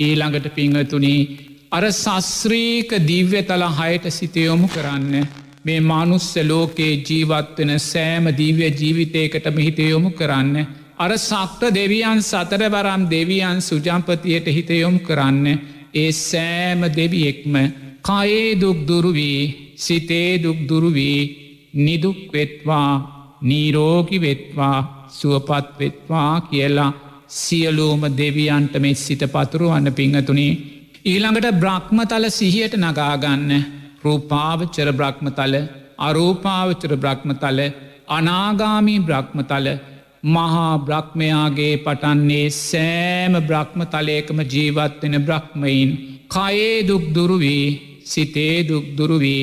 [0.00, 1.20] ඊළඟට පිංහතුනී
[1.70, 5.14] අර සස්්‍රීක දිව්‍යතල හයට සිතයොමු කරන්න.
[5.64, 10.54] මේ මනුස්ස ලෝකයේ ජීවත්වෙන සෑම දිව්‍ය ජීවිතයකට හිතයොමු කරන්න.
[10.98, 15.46] අර සක්ට දෙවියන් සතරවරම් දෙවියන් සුජම්පතියට හිතයොම් කරන්න
[15.94, 17.54] ඒ සෑම දෙවියෙක්ම
[18.02, 19.42] කයේ දුක්දුරුවී
[19.76, 21.20] සිතේ දුක්දුරුවී
[21.76, 22.92] නිදුක්වෙත්වා
[23.42, 24.78] නීරෝගි වෙත්වා
[25.10, 26.92] සුවපත්වෙත්වා කියලා
[27.30, 30.58] සියලූම දෙවියන්ට මෙ සිත පතුරුවන්න පිංහතුනේ.
[31.04, 33.52] ඊළඟට බ්‍රහ්මතල සිහියට නගාගන්න
[34.04, 35.54] රූපාවචර බ්‍රහ්මතල
[35.98, 37.60] අරූපාවචර බ්‍රහ්මතල
[38.08, 39.66] අනාගාමී බ්‍රහ්මතල
[40.24, 45.90] මහා බ්‍රහ්මයාගේ පටන්නේ සෑම බ්‍රහ්ම තලයකම ජීවත්වෙන බ්‍රහ්මයින්.
[46.28, 47.66] කයේ දුක්දුරුවී
[48.04, 49.42] සිතේ දුක්දුරුවී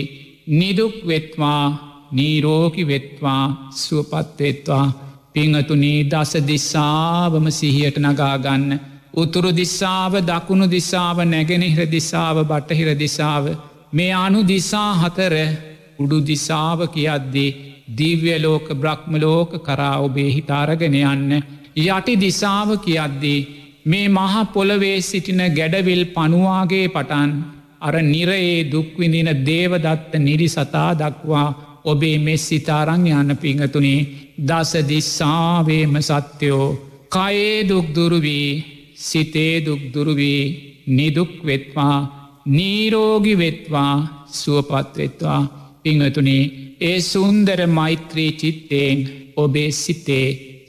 [0.49, 1.63] නිදුක් වෙත්වා
[2.11, 4.85] නීරෝකි වෙත්වා සුවපත්වෙත්වා
[5.33, 8.79] පිංහතුනී දස දිසාවම සිහියට නගාගන්න
[9.13, 13.45] උතුරු දිසාව දකුණු දිසාව නැගෙනහිර දිසාව බටහිර දිසාව
[13.91, 15.35] මේ අනු දිසා හතර
[15.99, 17.51] උඩු දිසාව කියද්දී
[17.87, 21.31] දිව්‍ය ලෝක බ්‍රහ්මලෝක කරා ඔබේ හිතාරගෙන යන්න.
[21.77, 23.39] යටි දිසාව කියද්දී
[23.85, 27.31] මේ මහා පොළවේ සිටින ගැඩවිල් පනුවාගේ පටන්
[27.81, 31.47] අර නිරයේ දුක්විඳින දේවදත්ත නිරිසතා දක්වා
[31.85, 34.07] ඔබේ මෙස් සිතාරං යන්න පිංහතුනේ.
[34.39, 36.67] දස දිස්සාවේම සත්‍යයෝ
[37.09, 38.49] කයේ දුක්දුරුවී
[38.97, 40.41] සිතේ දුක්දුරුවී
[40.87, 41.97] නිදුක් වෙත්වා
[42.47, 43.93] නීරෝගි වෙත්වා
[44.31, 45.41] සුවපත්වෙත්වා
[45.83, 46.43] පිංහතුනේ
[46.79, 48.99] ඒ සුන්දර මෛත්‍රී චිත්තයෙන්
[49.35, 50.27] ඔබේ සිතේ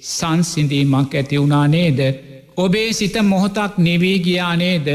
[0.09, 2.01] සංසිඳීමක් ඇති වුණානේද
[2.57, 4.88] ඔබේ සිත මොහොතක් නිවී ගියානේද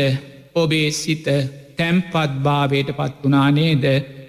[0.55, 1.25] ඔබේ සිත
[1.77, 3.85] තැම්පත් භාවයට පත් වනානේද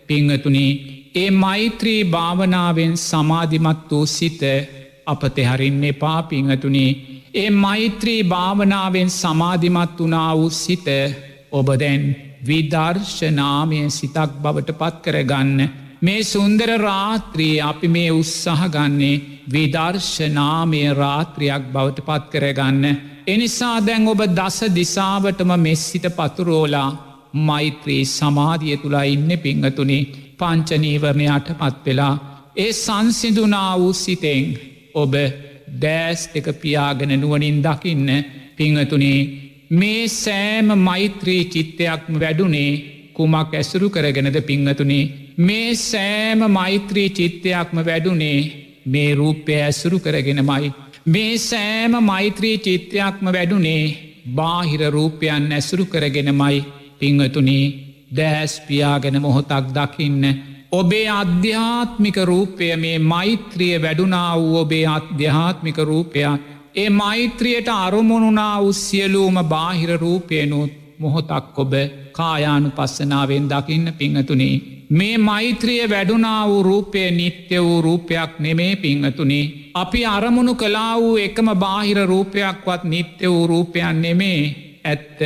[0.07, 0.67] පිංහතුනි
[1.15, 4.43] ඒ මෛත්‍රී භාවනාවෙන් සමාධිමත් වූ සිත
[5.07, 6.87] අපතෙහරින්න එපා පිංහතුනි
[7.35, 10.89] ඒ මෛත්‍රී භාවනාවෙන් සමාධිමත් වනා වූ සිත
[11.53, 12.05] ඔබ දැන්
[12.47, 15.61] විදර්ශනාමය සිතක් බවට පත් කරගන්න
[16.03, 22.85] මේ සුන්දර රාත්‍රී අපි මේ උත්සාහ ගන්නේ විදර්ශනාමය රාත්‍රියක් බවට පත් කරගන්න.
[23.27, 26.91] එනිසා දැන් ඔබ දස දිසාවටම මෙස්සිත පතුරෝලා
[27.41, 29.99] මෛත්‍රී සමාධිය තුළා ඉන්න පිංහතුනි
[30.39, 32.15] පංචනීවරණයට පත් වෙලා
[32.57, 34.45] ඒ සංසිදුනා වූ සිතෙන්
[34.95, 35.15] ඔබ
[35.79, 38.09] දෑස් එක පියාගෙන නුවනින් දකින්න
[38.57, 39.21] පිංහතුනේ
[39.73, 42.71] මේ සෑම මෛත්‍රී චිත්තයක්ම වැඩුනේ
[43.15, 45.05] කුමක් ඇසුරු කරගෙනද පිංහතුනේ
[45.39, 48.41] මේ සෑම මෛත්‍රී චිත්තයක්ම වැඩුනේ
[48.87, 50.73] මේ රූපය ඇසුරු කරගෙනමයි.
[51.07, 53.85] මේ සෑම මෛත්‍රී චිත්තයක්ම වැඩුනේ
[54.29, 56.65] බාහිර රූපයන් ඇසුරු කරගෙනමයි
[56.99, 57.73] පිංහතුනේ
[58.17, 60.25] දෑස්පියාගෙන මොහොතක් දකින්න.
[60.71, 66.41] ඔබේ අධ්‍යාත්මික රූපය මේ මෛත්‍රිය වැඩුනා වූ ඔබේ අධ්‍යාත්මික රූපයක්.
[66.75, 71.73] ඒ මෛත්‍රියයට අරුමුණුනා උස්සියලූම බාහිර රූපයනුත් මොහොතක් ඔබ
[72.13, 74.82] කායානු පස්සනාවෙන් දකින්න පිංහතුනේ.
[74.93, 79.71] මේ මෛත්‍රිය වැඩුනා වූ රූපය නිත්‍ය වූ රූපයක් නෙමේ පිංහතුනේ.
[79.75, 84.41] අපි අරමුණු කලා වූ එකම බාහිර රූපයක්වත් නිත්‍ය වූ රූපයන් නෙමේ
[84.85, 85.21] ඇත්ත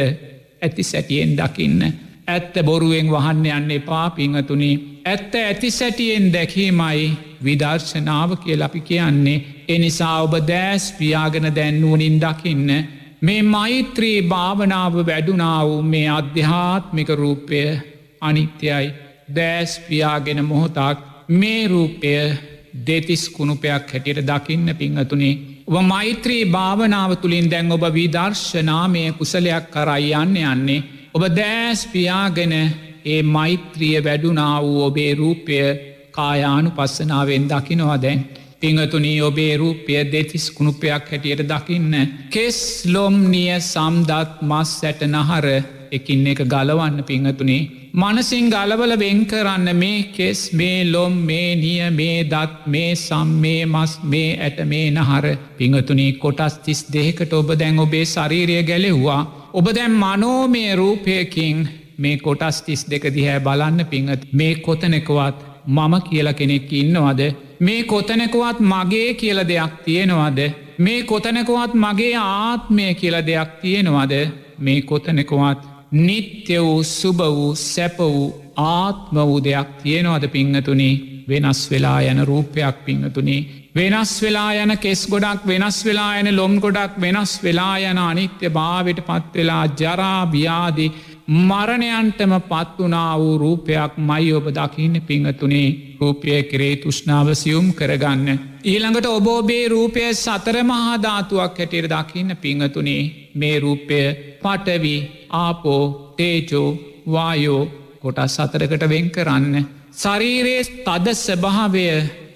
[0.62, 1.81] ඇති සැටියෙන් දකින්න.
[2.26, 4.70] ඇත්ත බොරුවෙන් වහන්න යන්න එපා පිංහතුනි.
[5.05, 7.11] ඇත්ත ඇති සැටියෙන් දැකීමයි
[7.44, 9.44] විදර්ශනාව කියල අපි කියන්නේ.
[9.68, 12.70] එනිසා ඔබ දෑස් පියාගෙන දැන්නුවනින් දකින්න.
[13.20, 17.64] මේ මෛත්‍රී භාවනාව වැඩුනා වූ මේ අධ්‍යාත්මික රූපය
[18.20, 20.99] අනිත්‍යයි දෑස් පියාගෙන මොහොතක්
[21.31, 22.15] මේ රූපය
[22.87, 25.35] දෙතිස් කුණුපයක් හැටියට දකින්න පිංහතුනේ
[25.67, 30.85] ඔබ මෛත්‍රී භාවනාව තුළින් දැන් ඔබ විදර්ශනාමය කුසලයක් කරයි යන්න යන්නේ.
[31.15, 32.53] ඔබ දෑස් පියාගෙන
[33.05, 35.57] ඒ මෛත්‍රිය වැඩුනා වූ ඔබේ රූපය
[36.12, 38.21] කායානු පස්සනාවෙන් දකිනවා දැන්.
[38.61, 41.95] පිංහතුනී ඔබේ රූපය දෙතිස් කුණුපයක් හැටියට දකින්න.
[42.31, 45.47] කෙස් ලොම්නිය සම්දත් මස් සැට නහර
[45.92, 47.62] එකින් එක ගලවන්න පිංහතුනේ
[47.94, 53.62] මනසින් ගලවල වෙන් කරන්න මේ කෙස් මේ ලොම් මේ නිය මේ දත් මේ සම් මේ
[53.66, 55.27] මස් මේ ඇට මේ නහර.
[55.59, 59.20] පිංහතුනී කොටස් තිස් දෙකට ඔබ දැන් ඔබේ ශරීරය ගැලෙව්වා.
[59.53, 61.68] ඔබ දැම් මනෝමය රූපයකින්
[61.99, 67.20] මේ කොටස් තිස් දෙක දිහැ බලන්න පිංහත් මේ කොතනෙකවත් මම කියල කෙනෙක් ඉන්නවද?
[67.61, 70.40] මේ කොතනකුවත් මගේ කියල දෙයක් තියෙනවද?
[70.79, 74.12] මේ කොතනකුවත් මගේ ආත්මය කියල දෙයක් තියෙනවද?
[74.59, 80.90] මේ කොතනෙකුවත් නිත්‍ය වූ සුභ වූ සැප වූ ආත්ම වූ දෙයක් තියෙනවද පිංහතුනි?
[81.29, 83.38] වෙනස් වෙලා යන රූපයක් පිංහතුනි.
[83.77, 89.01] වෙනස් වෙලා යන කෙස් ගොඩක් වෙනස් වෙලා යන ලොම් ගොඩක් වෙනස් වෙලා යන අනිත්‍ය භාවට
[89.09, 90.87] පත්වෙලා ජරාභ්‍යාදි
[91.29, 95.96] මරණයන්ටම පත්වනා වූ රූපයක් මයි ඔබ දකින්න පිංහතුනේ.
[96.01, 98.38] රූපය කරේ තුෂ්නාව සියුම් කරගන්න.
[98.64, 103.31] ඊළඟට ඔබෝබේ රූපය සතර මහාධාතුවක් හැටියට දකින්න පිංහතුනේ.
[103.35, 104.01] මේ රූපය
[104.42, 104.96] පටවි
[105.38, 105.83] ආපෝ
[106.18, 106.68] තේජෝ
[107.07, 107.62] වායෝ
[108.03, 109.66] කොටස් සතරකට වෙන් කරන්න.
[109.94, 111.85] ශරීරයේ තද ස්වභාවය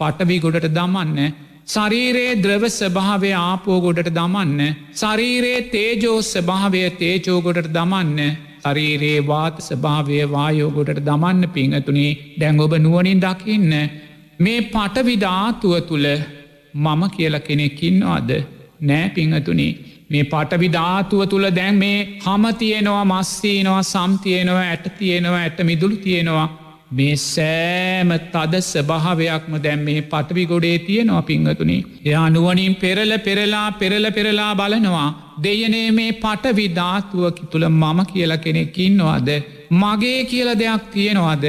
[0.01, 1.33] පටවි ගොඩට දමන්න.
[1.67, 4.61] ශරීරයේ ද්‍රව ස්වභාවය ආපෝ ගොඩට දමන්න.
[4.95, 8.21] ශරීරයේ තේජෝ ස්වභාවය තේජෝගොඩට දමන්න.
[8.63, 12.11] ශරීරයේ වාත ස්භාවය වායෝගොඩට දමන්න පිංහතුනේ
[12.41, 13.73] දැන් ඔබ නුවනින් දකින්න.
[14.39, 16.09] මේ පටවිධාතුව තුළ
[16.77, 18.31] මම කියල කෙනෙකින්නවාද
[18.81, 19.73] නෑ පිංහතුනේ.
[20.11, 26.49] මේ පටවිධාතුව තුළ දැන් මේ හම තියෙනවා මස්තියනවා සම්තියනවා ඇට තියෙනවා ඇට මිදුළු තියෙනවා
[26.93, 31.77] මේ සෑම තද ස්භාවයක්ම දැම් මේ පටවි ගොඩේ තියෙනවා පිංහතුනි.
[32.05, 35.09] එයා නුවනින් පෙරල පෙරලා පෙරල පෙරලා බලනවා.
[35.43, 39.29] දෙයනේ මේ පටවි ධාතුවකි තුළ මම කියල කෙනෙක්කින්නවාද.
[39.73, 41.45] මගේ කියල දෙයක් තියෙනවාද.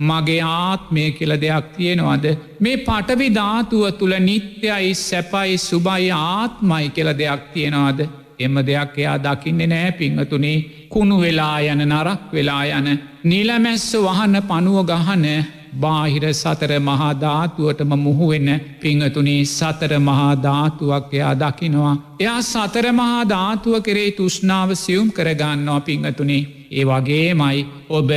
[0.00, 2.24] මගේ ආත්මය කියල දෙයක් තියෙනවාද.
[2.60, 8.00] මේ පටවි ධාතුව තුළ නිත්‍යයි සැපයි සුබයි ආත්මයි කියල දෙයක් තියෙනවාද.
[8.38, 10.58] එම දෙයක් එයා දකින්න නෑ පිංහතුනේ
[10.88, 12.88] කුණු වෙලා යන නරක් වෙලා යන
[13.24, 15.26] නිලමැස්ස වහන්න පනුව ගහන
[15.74, 21.94] බාහිර සතර මහාධාතුවටම මුහුවෙන්න පිංහතුනේ සතර මහාධාතුවක් එයා දකිනවා.
[22.20, 26.46] එයා සතර මහාධාතුව කරේ තුෂ්නාව සියුම් කරගන්නවා පිංහතුනේ.
[26.70, 28.10] ඒ වගේමයි ඔබ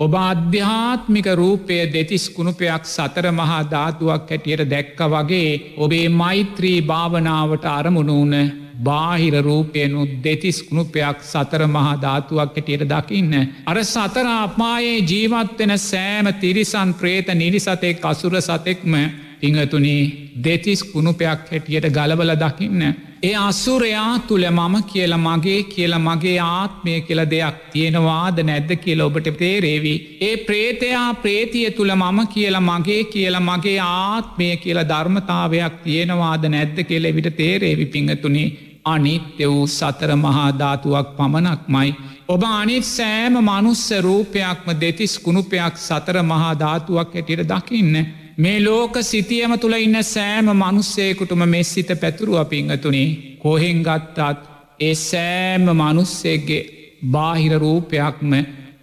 [0.00, 8.34] ඔබ අධ්‍යාත්මික රූපය දෙතිස් කුණුපයක් සතර මහා ධාතුවක් හැටියට දැක්ක වගේ ඔබේ මෛත්‍රී භාවනාවට අරමුණුන
[8.80, 13.34] බාහිර රූපයනු දෙතිස් කුණුපයක් සතර මහා ධාතුවක් හැටියට දකින්න.
[13.66, 18.94] අර සතර අපායේ ජීවත්වෙන සෑම තිරිසන් ප්‍රේත නිරිසතෙක් අසුර සතෙක්ම
[19.40, 19.96] පිංහතුනි
[20.38, 22.82] දෙතිස් කුණුපයක් හැටියට ගලබල දකින්න.
[23.22, 29.30] ඒ අසුරයා තුළ මම කියල මගේ කියල මගේ ආත්මය කියල දෙයක් තියෙනවාද නැද්ද කියල ඔබට
[29.38, 29.94] තේරේවි.
[30.20, 37.10] ඒ ප්‍රේතයා ප්‍රේතිය තුළ මම කියල මගේ කියල මගේ ආත්මය කියල ධර්මතාවයක් තියෙනවාද නැද්ද කියල
[37.16, 38.44] විට තේරේවි පිංහතුනි
[38.84, 41.90] අනිත්‍ය වූ සතර මහා ධාතුවක් පමණක්මයි.
[42.28, 47.94] ඔබ අනිත් සෑම මනුස්ස රූපයක්ම දෙතිස් කුණුපයක් සතර මහා ධාතුවක් හැටියට දකින්න.
[48.38, 54.38] මේ ලෝක සිතියම තුළ ඉන්න සෑම මනුස්සයකුටම මෙ සිත පැතුරුව පිංහතුනේ කොහෙන් ගත්තාත්
[54.80, 56.68] ඒ සෑම මනුස්සෙක්ගේ
[57.06, 58.32] බාහිර රූපයක්ම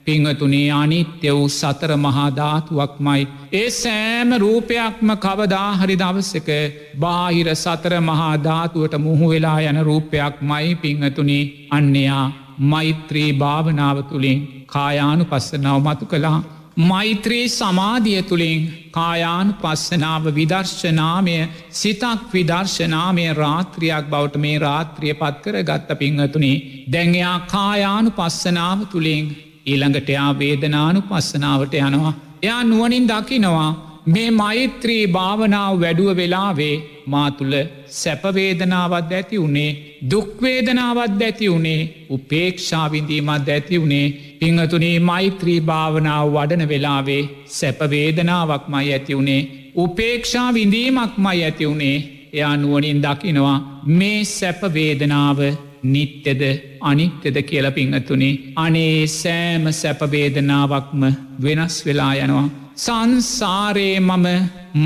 [0.05, 3.21] පිංහතුනේ අනිත්‍ය වූ සතර මහාධාතුවක්මයි.
[3.53, 6.49] ඒ සෑම රූපයක්ම කවදාහරි දවසක
[6.99, 12.25] බාහිර සතර මහාධාතුවට මුහු වෙලා යන රූපයක් මයි පිංහතුනේ අන්නයා
[12.65, 16.39] මෛත්‍රී භාවනාව තුළින් කායානු පස්සනාව මතු කලා
[16.77, 21.35] මෛත්‍රී සමාධිය තුළින් කායානු පස්සනාව විදර්ශනාමය
[21.71, 29.31] සිතක් විදර්ශනාමය රාත්‍රියයක් බවට මේ රාත්‍රිය පත් කර ගත්ත පිංහතුනේ දැන්යා කායානු පස්සනාව තුළින්
[29.65, 32.13] ඊළඟට එයා වේදනානු පස්සනාවට යනවා.
[32.41, 33.71] එයා නුවනින් දකිනවා
[34.07, 37.55] මේ මෛත්‍රී භාවනාව වැඩුව වෙලාවේ මාතුළ
[37.93, 39.71] සැපවේදනාවත් ඇති වුණේ
[40.11, 44.07] දුක්වේදනාවත් ඇති වුණේ උපේක්ෂාවිඳීමත් ඇති වුණේ
[44.45, 49.41] පිංහතුනේ මෛත්‍රී භාවනාව වඩන වෙලාවේ සැපවේදනාවක් මයි ඇති වුණේ
[49.75, 51.95] උපේක්ෂා විඳීමක් මයි ඇති වුණේ
[52.33, 53.55] එයා නුවනින් දකිනවා
[53.91, 55.39] මේ සැපවේදනාව
[55.85, 56.43] නිත්‍යද
[56.81, 61.01] අනිත්‍යද කියල පිංහතුනේ අනේ සෑම සැපවේදනාවක්ම
[61.43, 62.47] වෙනස් වෙලා යනවා.
[62.77, 64.27] සංසාරයේ මම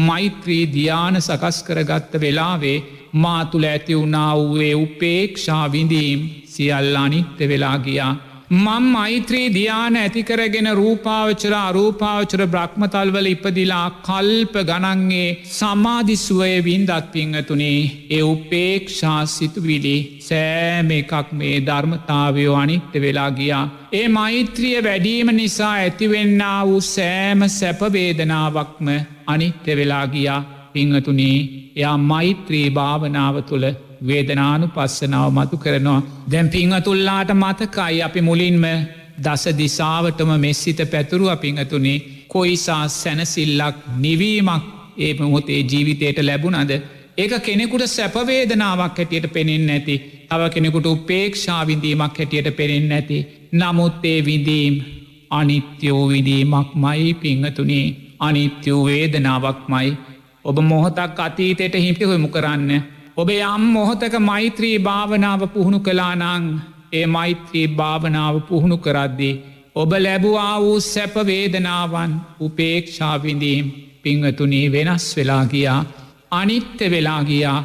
[0.08, 2.78] මෛත්‍රී ධ්‍යාන සකස් කරගත්ත වෙලාවේ
[3.14, 8.14] මාතුළ ඇති වුණා වූේ උපේක්ෂා විඳීම් සියල්ල අනිත්‍ය වෙලා ගියා.
[8.50, 19.26] මං මෛත්‍රී ධ්‍යාන ඇතිකරගෙන රූපාවචර අරූපාවචර බ්‍රහ්මතල්වල ඉපදිලා කල්ප ගණන්ගේ සමාධිස්ුවය වින්දත් පිංහතුනේ ඒ උපේක්ෂා
[19.28, 23.70] සිතුවිලි සෑම එකක් මේ ධර්මතාවයෝ අනිත්‍ය වෙලා ගියා.
[23.94, 28.90] ඒ මෛත්‍රිය වැඩීම නිසා ඇතිවෙන්න වූ සෑම සැපවේදනාවක්ම
[29.28, 30.42] අනිත්‍ය වෙලා ගියා
[30.74, 31.38] පිංහතුනේ
[31.76, 33.68] එයා මෛත්‍රී භාවනාව තුළ
[34.08, 36.02] වේදනානු පස්සනාව මතු කරනවා.
[36.32, 38.66] දැම් පිංහතුල්ලාට මතකයි අපි මුලින්ම
[39.24, 44.64] දස දිසාවටම මෙස්සිත පැතුරුව පිංහතුනේ කොයිසා සැනසිල්ලක් නිවීමක්
[44.98, 46.72] ඒ මොහොතේ ජීවිතයට ලැබුණද.
[47.18, 49.96] ඒක කෙනෙකුට සැපවේදනාවක් හැටියට පෙනෙන් නැති
[50.30, 53.18] තව කෙනෙකුට උපේක්ෂාවිඳීමක් හැටියට පෙනෙන් නැති.
[53.54, 54.76] නමුත් ඒ විඳීම්
[55.32, 57.88] අනිත්‍යෝ විදීමක් මයි පිංහතුනේ
[58.20, 59.90] අනිත්‍යූ වේදනාවක් මයි.
[60.44, 62.72] ඔබ මොහොතක් අතීතයට හිපිහොමු කරන්න
[63.20, 66.46] ඔබේ යම් මොහොතක මෛත්‍රී භාවනාව පුහුණු කලානං
[66.94, 69.40] ඒ මෛත්‍රී භාවනාව පුහුණු කරද්දී.
[69.76, 73.66] ඔබ ලැබවා වූ සැපවේදනාවන් උපේක්ෂාවිඳීම්
[74.04, 75.82] පිංහතුනී වෙනස් වෙලා ගියා
[76.32, 77.60] අනිත්‍ය වෙලා ගියා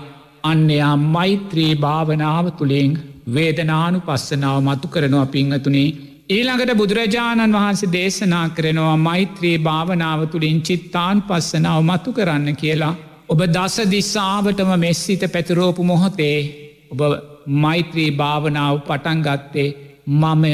[0.44, 2.92] අන්නයා මෛත්‍රී භාවනාව තුළින්
[3.28, 5.88] වේදනානු පස්සනාව මතු කරනවා පිංහතුනේ
[6.28, 12.94] ඊළඟට බුදුරජාණන් වහන්සේ දේශනා කරනවා මෛත්‍රී භාවනාව තුළින් චිත්තාන් පස්සනාව මතු කරන්න කියලා
[13.28, 16.38] ඔබ දස දිස්සාාවටම මෙස්සිත පැතුරෝපු මොහොතේ
[16.92, 17.00] ඔබ
[17.62, 19.74] මෛත්‍රී භාවනාව පටන්ගත්තේ
[20.12, 20.44] මම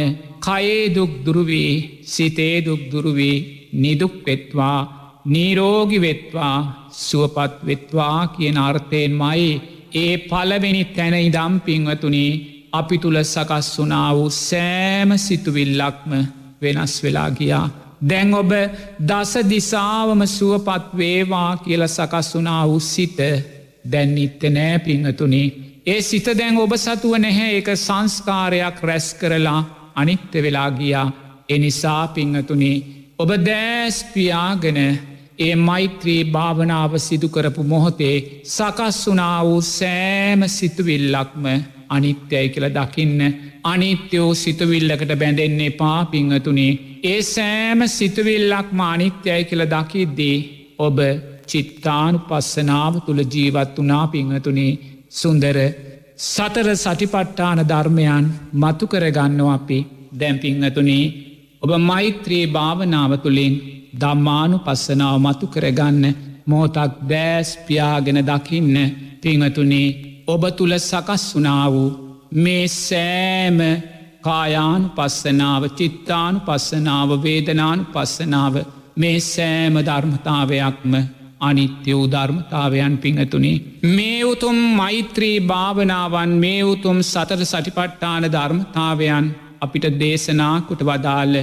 [0.41, 1.73] කයේදුක් දුරුවී
[2.05, 3.37] සිතේදුක් දුරුවී
[3.75, 4.79] නිදුක් වෙත්වා
[5.27, 6.57] නීරෝගි වෙත්වා
[6.99, 9.51] සුවපත් වෙත්වා කියන අර්ථයෙන් මයි
[9.95, 12.33] ඒ පලවෙනි තැන ඉදම් පින්වතුනී
[12.73, 16.13] අපි තුළ සකස් වුනා වූ සෑම සිතුවිල්ලක්ම
[16.63, 17.67] වෙනස් වෙලා ගියා.
[18.01, 18.53] දැන් ඔබ
[19.01, 23.19] දස දිසාවම සුවපත් වේවා කියල සකස්වනා උස්සිත
[23.85, 25.43] දැන් නිත්‍ය නෑ පිංහතුනි.
[25.87, 27.59] ඒ සිත දැන් ඔබ සතුව නැහැ.
[27.59, 29.61] එක සංස්කාරයක් රැස් කරලා
[29.95, 31.13] අනිත්‍ය වෙලා ගියා.
[31.49, 32.73] එනිසා පිංහතුනි
[33.19, 34.79] ඔබ දෑස්පියාගෙන
[35.39, 38.17] ඒ මෛත්‍රී භාවනාව සිදුකරපු මොහොතේ
[38.47, 41.45] සකස් වනා වූ සෑම සිතුවිල්ලක්ම
[41.89, 43.21] අනිත්‍යයි කියල දකින්න
[43.65, 46.73] අනිත්‍යෝ සිතුවිල්ලකට බැඳෙන්නේ පා පිංහතුනේ
[47.03, 50.37] ඒ සෑම සිතුවිල්ලක් මානිත්‍යයි කියල දකිද්දී
[50.79, 50.99] ඔබ
[51.47, 54.79] චිත්තානු පස්සනාව තුළ ජීවත් වනා පිංහතුනේ
[55.11, 55.57] සුන්දර
[56.25, 59.79] සතර සටිපට්ටාන ධර්මයන් මතු කරගන්න අපි.
[60.21, 61.05] දැම්පිංහතුනේ
[61.63, 63.55] ඔබ මෛත්‍රයේ භාවනාව තුළින්
[63.95, 66.05] දම්මානු පස්සනාව මතු කරගන්න
[66.47, 68.77] මෝතක් දෑස් පියාගෙන දකින්න
[69.23, 69.89] පිංහතුනේ
[70.27, 71.91] ඔබ තුළ සකස් වනා වූ
[72.35, 73.59] මේ සෑම
[74.21, 78.55] කායානු පස්සනාව චිත්තානු පස්සනාව වේදනානු පස්සනාව
[78.97, 80.95] මේ සෑම ධර්මතාවයක්ම
[81.41, 83.53] අනිත්‍ය වූ ධර්මතාවයන් පිංහතුනි.
[83.89, 89.27] මේ උතුම් මෛත්‍රී භාවනාවන් මේ උතුම් සතර සටිපට්ටාන ධර්මතාවයන්
[89.61, 91.35] අපිට දේශනාකුට වදාල්ල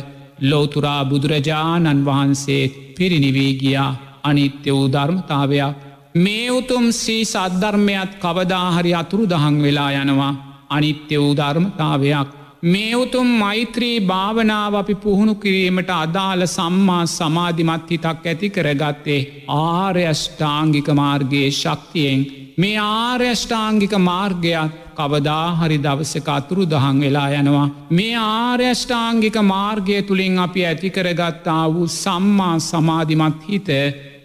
[0.42, 2.64] ලෝතුරා බුදුරජාණන් වහන්සේ
[2.98, 3.92] පිරිනිවී ගියා
[4.24, 5.76] අනිත්‍ය වූ ධර්මතාවයක්.
[6.16, 10.34] මේ උතුම් සී සද්ධර්මයත් කවදාහරි අතුරු දහං වෙලා යනවා
[10.70, 12.37] අනිත්‍ය වූ ධර්මතාවයක්.
[12.64, 21.52] මේ උතුම් මෛත්‍රී භාවනාව අපි පුහුණු කිරීමට අදාළ සම්මා සමාධිමත් හිතක් ඇති කරගත්තේ ආර්යෂ්ඨාංගික මාර්ගයේ
[21.52, 22.26] ශක්තියෙන්
[22.58, 27.70] මේ ආර්යෂ්ඨාංගික මාර්ගයක් කවදාහරි දවසක අතුරු දහං වෙලා යනවා.
[27.92, 33.70] මේ ආර්යෂ්ඨාංගික මාර්ගය තුළින් අපි ඇතිකරගත්තා වූ සම්මා සමාධිමත් හිත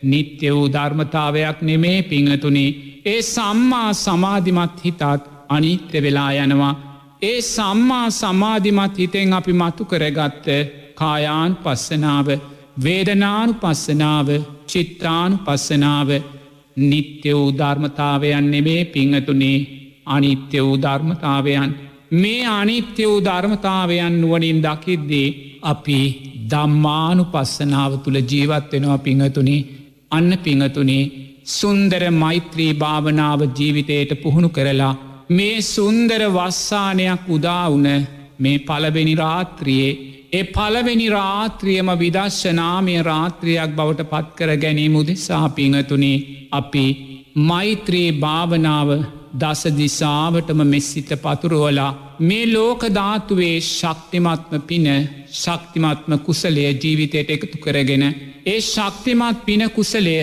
[0.03, 2.67] නිත්‍ය වූ ධර්මතාවයක් නෙමේ පිංහතුනි
[3.05, 5.03] ඒ සම්මා සමාධිමත් හිතත්
[5.49, 6.92] අනිත්‍ය වෙලා යනවා.
[7.23, 10.47] ඒ සම්මා සමාධිමත් හිතෙන් අපි මතු කරගත්ත
[10.95, 12.29] කායාන් පස්සනාව
[12.79, 14.29] වේදනානු පස්සනාව
[14.67, 16.11] චිත්‍රානු පස්සනාව
[16.77, 19.59] නිත්‍ය වූ ධර්මතාවයන් නෙමේ පිංහතුනේ
[20.07, 21.71] අනිත්‍ය වූ ධර්මතාවයන්.
[22.13, 25.29] මේ අනිත්‍ය වූ ධර්මතාවයන් නුවනින් දකිද්දී
[25.63, 26.01] අපි
[26.51, 29.67] දම්මානු පස්සනාව තුළ ජීවත්වෙනවා පිංහතුනේ.
[30.11, 31.11] අන්න පිංහතුනේ
[31.51, 34.95] සුන්දර මෛත්‍රී භාවනාව ජීවිතයට පුහුණු කරලා
[35.33, 37.87] මේ සුන්දර වස්සානයක් උදාවුන
[38.39, 39.93] මේ පලවෙනි රාත්‍රියයේ
[40.33, 46.85] ඒ පලවෙනි රාත්‍රියම විදශ්ශනාමය රාත්‍රියයක් බවට පත්කර ගැනීම උදෙසා පිංහතුනේ අපි
[47.41, 48.89] මෛත්‍රී භාවනාව
[49.35, 54.87] දස දිසාාවටම මෙස්සිත පතුරුවලා මේ ලෝකධාතුවේ ශක්තිමත්ම පින
[55.35, 58.05] ශක්තිමත්ම කුසලය ජීවිතයට එකතු කරගෙන
[58.47, 60.17] ඒ ශක්තිමත් පින කුසලය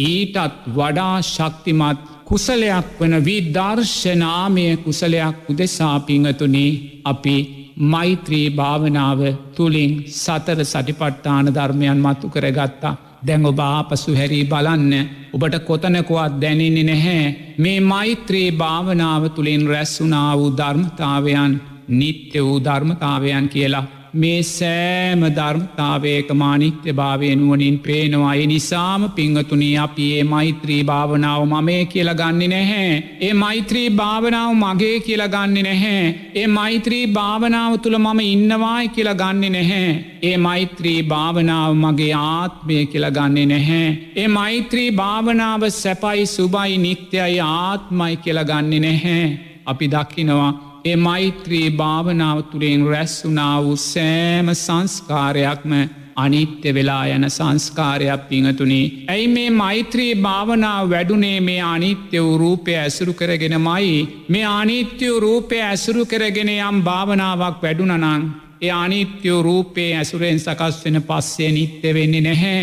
[0.00, 0.38] ඊටත්
[0.72, 7.36] වඩා ශක්තිමත් කුසලයක් වන විදර්ශනාමය කුසලයක් උදෙසා පිංහතුනේ අපි
[7.84, 9.20] මෛත්‍රී භාවනාව
[9.54, 12.96] තුළින් සතර සටිපට්ඨාන ධර්මයන් මතු කරගත්තා.
[13.26, 14.92] දැන් ඔබ ආපසු හැරී බලන්න.
[15.32, 17.24] ඔබට කොතනකුවත් දැනෙන්නේ නැහැ.
[17.58, 21.52] මේ මෛත්‍රී භාවනාව තුළින් රැස්සුනා වූ ධර්මතාවයන්
[21.90, 23.86] නිත්‍ය වූ ධර්මතාවයන් කියලා.
[24.16, 31.82] මේ සෑම ධර්මතාවයක මානිත්‍ය භාවය නුවනින් පේනවා ඒ නිසාම පිංහතුනී අපි ඒ මෛත්‍රී භාවනාව මමේ
[31.84, 32.90] කියල ගන්න නැහැ.
[33.20, 36.04] ඒ මෛත්‍රී භාවනාව මගේ කියල ගන්න නැහැ.
[36.34, 39.88] ඒ මෛත්‍රී භාවනාව තුළ මම ඉන්නවායි කියල ගන්න නැහැ.
[40.22, 43.88] ඒ මෛත්‍රී භාවනාව මගේ ආත්මය කියල ගන්නේ නැහැ.
[44.16, 49.26] ඒ මෛත්‍රී භාවනාව සැපයි සුබයි නිත්‍යයි ආත්මයි කියල ගන්නේ නැහැ.
[49.66, 55.72] අපි දකිනවා ඒ මෛත්‍රී භාවනාව තුළින් රැස්සුනා වූ සෑම සංස්කාරයක්ම
[56.16, 58.80] අනිත්‍ය වෙලා යන සංස්කාරයක් පිංහතුනි.
[59.08, 63.92] ඇයි මේ මෛත්‍රී භාවනාව වැඩුනේ මේ අනිත්‍ය වූ රූපය ඇසුරු කරගෙන මයි.
[64.28, 68.24] මේ අනිත්‍යව රූපය ඇසුරු කරගෙන යම් භාවනාවක් වැඩුනනං.
[68.62, 72.62] ඒ අනිත්‍යව රූපයේ ඇසුරෙන් සකස් වෙන පස්සේ නිත්‍ය වෙන්නේ නැහැ.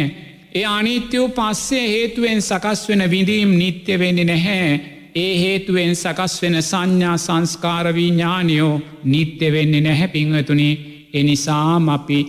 [0.56, 4.93] ඒ අනිත්‍යව පස්සේ හේතුවෙන් සකස් වෙන විඳීම් නිත්‍ය වෙන්නේ නැහැ.
[5.16, 10.74] ඒ හේතුවෙන් සකස් වෙන සංඥා සංස්කාරවී ඥානයෝ නිත්‍ය වෙන්නේ නැහැ පිංහතුනේ
[11.14, 12.20] එනිසාම අපි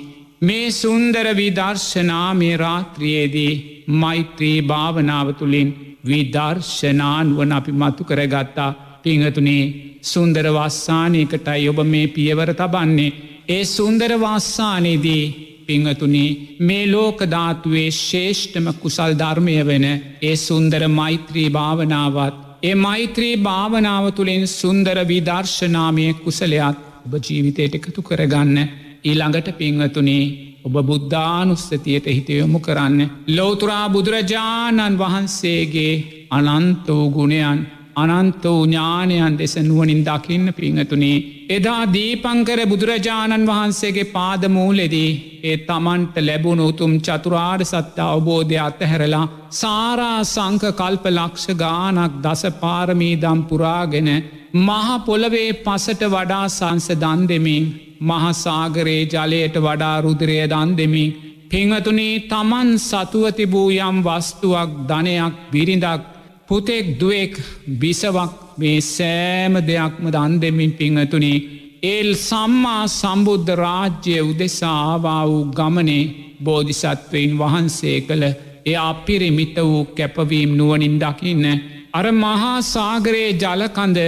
[0.43, 3.53] මේ සුන්දර විදර්ශනාමේ රාත්‍රියයේදී
[3.95, 5.71] මෛත්‍රී භාවනාව තුළින්
[6.07, 8.77] විදර්ශනානුවන අපි මතු කරගත්තා.
[9.03, 9.65] පිංහතුනේ
[10.03, 13.17] සුන්දර වස්සානයකටයි ඔබ මේ පියවර තබන්නේ.
[13.49, 15.25] ඒ සුන්දර වස්සානයේදී
[15.67, 16.31] පිංහතුනේ
[16.61, 19.87] මේ ලෝකධාතුවේ ශේෂ්ඨම කුසල් ධර්මය වෙන
[20.23, 28.59] ඒ සුන්දර මෛත්‍රී භාවනාවත් ඒ මෛත්‍රී භාවනාව තුළින් සුන්දර විදර්ශනාමය කුසලයක් ඔබ ජීවිතයට එකතු කරගන්න
[29.05, 30.25] ඊළඟට පිංහතුනේ
[30.65, 33.01] ඔබ බුද්ධානුස්සතියට හිතයොමු කරන්න.
[33.29, 35.95] ලෝතුරා බුදුරජාණන් වහන්සේගේ
[36.31, 37.61] අනන්ත වූ ගුණයන්
[37.97, 41.23] අනන්ත වූ ඥානයන් දෙස නුවනින් දකින්න පිංහතුනේ.
[41.49, 45.11] එදා දීපංකර බුදුරජාණන් වහන්සේගේ පාදමූලෙදී
[45.43, 53.41] ඒ තමන්ට ලැබුණු උතුම් චතුරාර් සත්‍ය අවබෝධය අත්තහැරලා සාරා සංක කල්ප ලක්ෂ ගානක් දස පාරමීදම්
[53.45, 54.11] පුරාගෙන
[54.59, 57.65] මහපොළවේ පසට වඩා සංස දන් දෙමින්
[58.03, 61.15] මහසාගරයේ ජලයට වඩා රුදුරය දන් දෙමින්
[61.51, 66.03] පිංහතුනේ තමන් සතුව තිබූ යම් වස්තුවක් ධනයක් බිරිඳක්
[66.49, 67.35] පුතෙක් දුවෙක්
[67.81, 71.45] බිසවක් මේ සෑම දෙයක්ම දන් දෙමින් පිංහතුනේ
[71.85, 76.03] ඒල් සම්මා සම්බුද්ධ රාජ්‍යය උදෙසා ආවා වූ ගමනේ
[76.43, 78.25] බෝධිසත්වයින් වහන්සේ කළ
[78.67, 81.45] එය අපිරිමිත වූ කැපවීම් නුවනින් දකින්න.
[81.93, 83.99] අර මහා සාගරයේ ජලකඳ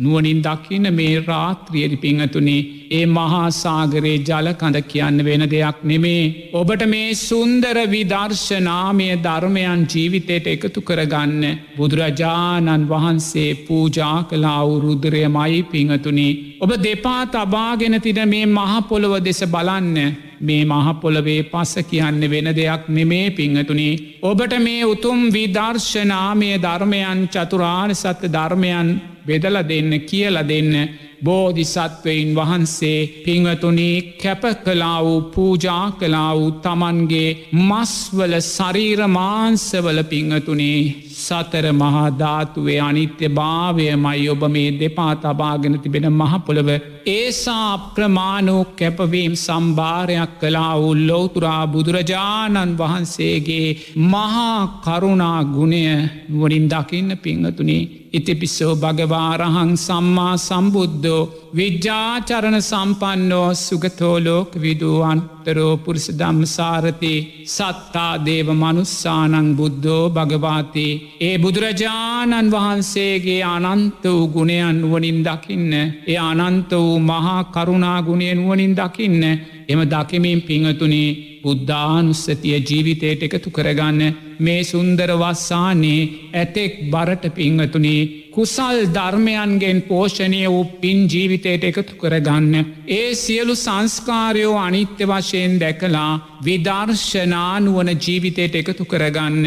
[0.00, 6.22] නුවනින් දකින්න මේ රාත්‍රියදි පිංහතුනේ ඒ මහාසාගරයේ ජල කඳ කියන්න වෙන දෙයක් නෙමේ.
[6.52, 11.44] ඔබට මේ සුන්දර විදර්ශනාමය ධර්මයන් ජීවිතයට එකතු කරගන්න
[11.76, 16.32] බුදුරජාණන් වහන්සේ පූජා කලා වුරුදුරය මයි පිංහතුනේ.
[16.60, 19.96] ඔබ දෙපා තබාගෙන තින මේ මහපොළොව දෙස බලන්න.
[20.40, 23.88] මේ මහපොළවේ පස කියන්න වෙන දෙයක් නෙමේ පිංහතුනි.
[24.22, 28.88] ඔබට මේ උතුම් විදර්ශනාමය ධර්මයන් චතුරාණ සත්‍ය ධර්මයන්
[29.30, 30.74] බෙදල දෙන්න කියල දෙන්න
[31.22, 37.28] බෝධිසත්වයින් වහන්සේ පිංවතුනී කැප කලා වූ පූජා කලා වූ තමන්ගේ
[37.60, 40.80] මස්වල ශරීරමාන්සවල පිංහතුනේ
[41.18, 46.70] සතර මහාධාතුවේ අනිත්‍ය භාවය මයි ඔබ මේ දෙපා තබාගෙන තිබෙන මහපොළව
[47.08, 53.68] ඒසා අප්‍රමාණෝ කැපවීම් සම්භාරයක් කලා වූ ලෝතුරා බුදුරජාණන් වහන්සේගේ
[54.08, 55.84] මහා කරුණා ගුණය
[56.28, 57.82] නුවනින් දකින්න පිංහතුනේ
[58.12, 61.20] ඉතිපිස්සෝ භගවාරහං සම්මා සම්බුද්ධෝ
[61.54, 67.12] විද්‍යාචරණ සම්පන්නෝ සුගතෝලෝක විදුවන්තරෝ පුරුෂ දම්ම සාරති
[67.46, 70.92] සත්තා දේව මනුස්සානං බුද්ධෝ භගවාතී.
[71.20, 79.22] ඒ බුදුරජාණන් වහන්සේගේ අනන්ත වූ ගුණයන් වනින් දකින්න ඒ අනන්ත වූ මහා කරුණාගුණය නුවනින් දකින්න
[79.68, 84.00] එම දකිමින් පිංහතුනේ බුද්ධානුස්සතිය ජීවිතයට එකතු කරගන්න
[84.38, 86.00] මේ සුන්දර වස්සානේ
[86.34, 92.54] ඇතෙක් බරට පිංහතුනේ කුසල් ධර්මයන්ගෙන් පෝෂණය වූ පින් ජීවිතයට එකතු කරගන්න.
[92.90, 96.12] ඒ සියලු සංස්කාරයෝ අනිත්‍ය වශයෙන් දැකලා
[96.44, 99.46] විදර්ශනානුවන ජීවිතයට එකතු කරගන්න.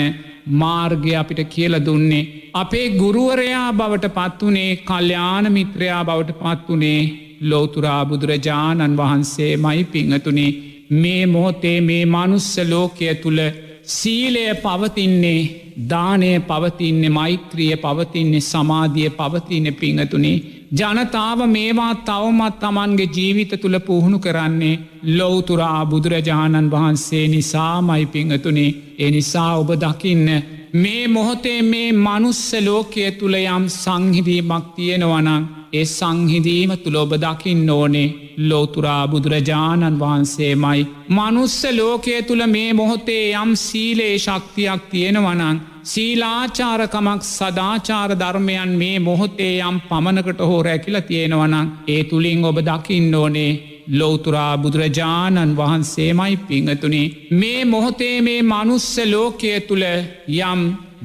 [0.54, 2.30] මාර්ගය අපිට කියල දුන්නේ.
[2.54, 7.02] අපේ ගුරුවරයා බවට පත්වනේ කල්්‍යාන මිත්‍රයා බවට පත්වනේ
[7.42, 13.40] ලෝතුරා බුදුරජාණන් වහන්සේ මයි පිංහතුනේ මේ මොහොතේ මේ මනුස්ස ලෝකය තුළ
[13.86, 15.42] සීලය පවතින්නේ
[15.90, 20.44] දානය පවතින්නේ මෛත්‍රිය පවතින්නේ සමාධිය පවතින පිංහතුනේ.
[20.72, 24.80] ජනතාව මේවා තවමත් තමන්ගේ ජීවිත තුළ පුහුණු කරන්නේ
[25.10, 30.30] ලොවතුරා බුදුරජාණන් වහන්සේ නිසා මයි පිංහතුනේ එනිසා ඔබ දකින්න
[30.74, 35.44] මේ මොහොතේ මේ මනුස්ස ලෝකය තුළ යම් සංහිදීමක් තියෙනවනං
[35.74, 40.82] ඒ සංහිදීම තුළ ඔබ දකින්න ඕනේ ලෝතුරා බුදුරජාණන් වහන්සේමයි.
[41.10, 45.58] මනුස්ස ලෝකය තුළ මේ මොහොතේ යම් සීලේ ශක්තියක් තියෙනවනං.
[45.86, 53.52] සීලාචාරකමක් සදාචාර ධර්මයන් මේ මොහොතේ යම් පමණකට හෝ රැකිල තියෙනවනං ඒ තුළින් ඔබ දකින්න ඕනේ
[53.92, 59.86] ලෝතුරා බුදුරජාණන් වහන්සේමයි පිංහතුනේ මේ මොහොතේ මේ මනුස්ස ලෝකය තුළ
[60.42, 60.62] යම්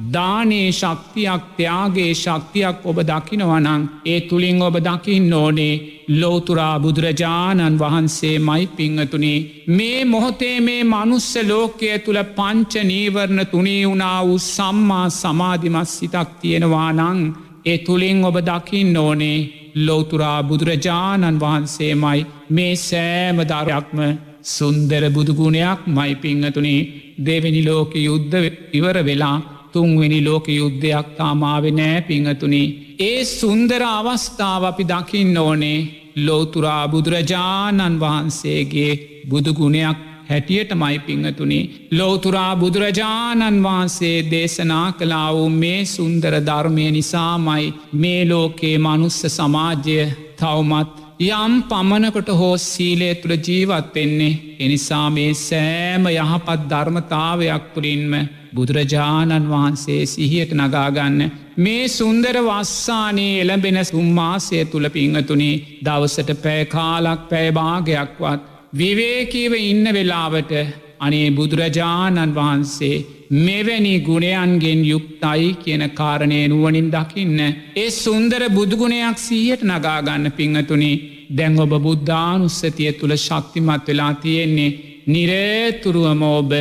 [0.07, 5.73] දානේ ශක්තියක් ත්‍යයාගේ ශක්තියක් ඔබ දකිනවනං ඒ තුළින් ඔබ දකින්න ඕනේ
[6.11, 9.45] ලෝතුරා බුදුරජාණන් වහන්සේ මයි පිංහතුනේ.
[9.69, 16.89] මේ මොහොතේ මේ මනුස්ස ලෝකය තුළ පංච නීවරණ තුනේ වුණා වූ සම්මා සමාධිමත් සිතක් තියෙනවා
[16.93, 17.19] නං
[17.65, 19.37] ඒ තුළින් ඔබ දකින්න ඕනේ
[19.77, 23.99] ලෝතුරා බුදුරජාණන් වහන්සේමයි මේ සෑම දරයක්ම
[24.47, 26.81] සුන්දර බුදුගුණයක් මයි පිංහතුනේ.
[27.19, 28.35] දෙවැනි ලෝක යුද්ධ
[28.73, 29.37] ඉවර වෙලා
[29.73, 32.63] තුන්වෙනි ලෝක යුද්ධයක් තාමාවෙ නෑ පිංහතුනි.
[33.01, 35.79] ඒ සුන්දර අවස්ථාව අපි දකින්න ඕනේ
[36.17, 38.93] ලෝතුරා බුදුරජාණන් වහන්සේගේ
[39.29, 39.99] බුදුගුණයක්
[40.29, 41.59] හැටියට මයි පිංහතුනි.
[41.91, 49.99] ලෝතුරා බුදුරජාණන් වහන්සේ දේශනා කලා වූ මේ සුන්දර ධර්මය නිසාමයි මේ ලෝකේ මනුස්ස සමාජය
[50.35, 58.13] තවමත් යම් පමණකට හෝ සීලය තුළ ජීවත් වෙන්නේ එනිසා මේ සෑම යහපත් ධර්මතාවයක් තුළින්ම
[58.53, 61.19] බුදුරජාණන් වහන්සේ සිහියට නගාගන්න
[61.57, 70.53] මේ සුන්දර වස්සානේ එළඹෙන සුම්මාසය තුළ පිංහතුනේ දවසට පෑකාලක් පැෑභාගයක්වත් විවේකීව ඉන්න වෙලාවට
[70.99, 72.97] අනේ බුදුරජාණන් වහන්සේ
[73.29, 77.39] මෙවැනි ගුණයන්ගෙන් යුක්තයි කියන කාරණය නුවනින් දකින්න.
[77.75, 84.77] ඒ සුන්දර බුදුගුණයක් සීහයට නගාගන්න පිංහතුනේ දැන් ඔබ බුද්ධානුස්සතිය තුළ ශක්තිමත් වෙලා තියෙන්නේ
[85.07, 86.51] නිරේතුරුවම ඔබ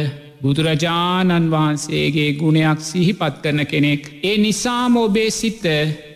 [0.43, 4.03] බුදුරජාණන් වහන්සේගේ ගුණයක් සිහිපත් කරන කෙනෙක්.
[4.23, 5.65] ඒ නිසාම ඔබේ සිත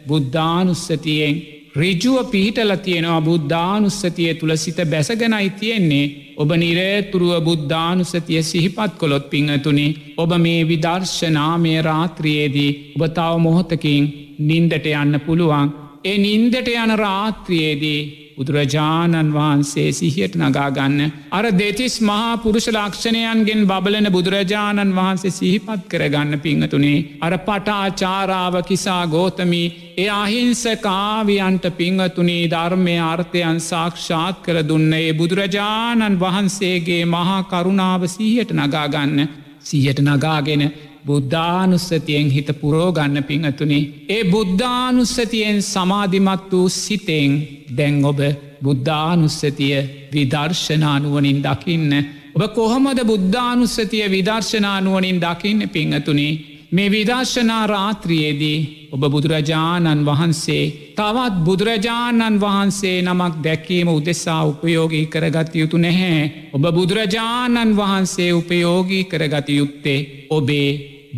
[0.07, 1.35] බුද්ධානුස්සතියෙන්
[1.75, 6.35] රිජුව පිහිටල තියෙනවා බුද්ධානුස්සතිය තුළ සිත බැසගෙනයි තියෙන්නේ.
[6.37, 14.05] ඔබ නිරේතුරුව බුද්ධානුසතිය සිහිපත් කොළොත් පිංහතුනි ඔබ මේ විදර්ශනාමය රාත්‍රියයේදී ඔබ තව මොහොතකින්
[14.41, 15.73] නින්දට යන්න පුළුවන්.
[16.05, 18.01] ඒ නින්දට යන රාත්‍රියයේදී
[18.37, 20.99] බුදුරජාණන් වහන්සේ සිහියට නගාගන්න.
[21.31, 27.05] අර දෙතිස් මහා පුරුෂ ලක්ෂණයන්ගෙන් බබලන බුදුරජාණන් වහන්සේ සිහිපත් කරගන්න පිංහතුනේ.
[27.21, 29.67] අර පටාචාරාව කිසා ගෝතමී
[29.97, 39.29] ඒ අහිංස කාවියන්ට පිංහතුනී ධර්මය අර්ථයන් සාක්ෂාත් කර දුන්නේ බුදුරජාණන් වහන්සේගේ මහා කරුණාව සීහයට නගාගන්න.
[39.61, 40.63] සිහයට නගාගෙන
[41.07, 43.89] බුද්ධානුස්සතියෙන් හිත පුරෝගන්න පිංහතුනේ.
[44.09, 47.33] ඒ බුද්ධානුස්සතියෙන් සමාධිමත් වූ සිතෙන්
[47.77, 48.21] දැන් ඔබ
[48.63, 49.77] බුද්ධානුස්සතිය
[50.15, 51.93] විදර්ශනානුවනින් දකින්න.
[52.35, 56.33] ඔබ කොහොමද බුද්ධානුස්සතිය විදර්ශනානුවනින් දකින්න පිංහතුනේ.
[56.73, 60.63] මේ විදර්ශනා රාත්‍රියේදී ඔබ බුදුරජාණන් වහන්සේ
[60.97, 66.23] තවත් බුදුරජාණන් වහන්සේ නමක් දැකීම උදෙසා උපයෝගී කරගත යුතු නැහැ.
[66.53, 70.01] ඔබ බුදුරජාණන් වහන්සේ උපයෝගී කරගත යුත්තේ
[70.31, 70.71] ඔබේ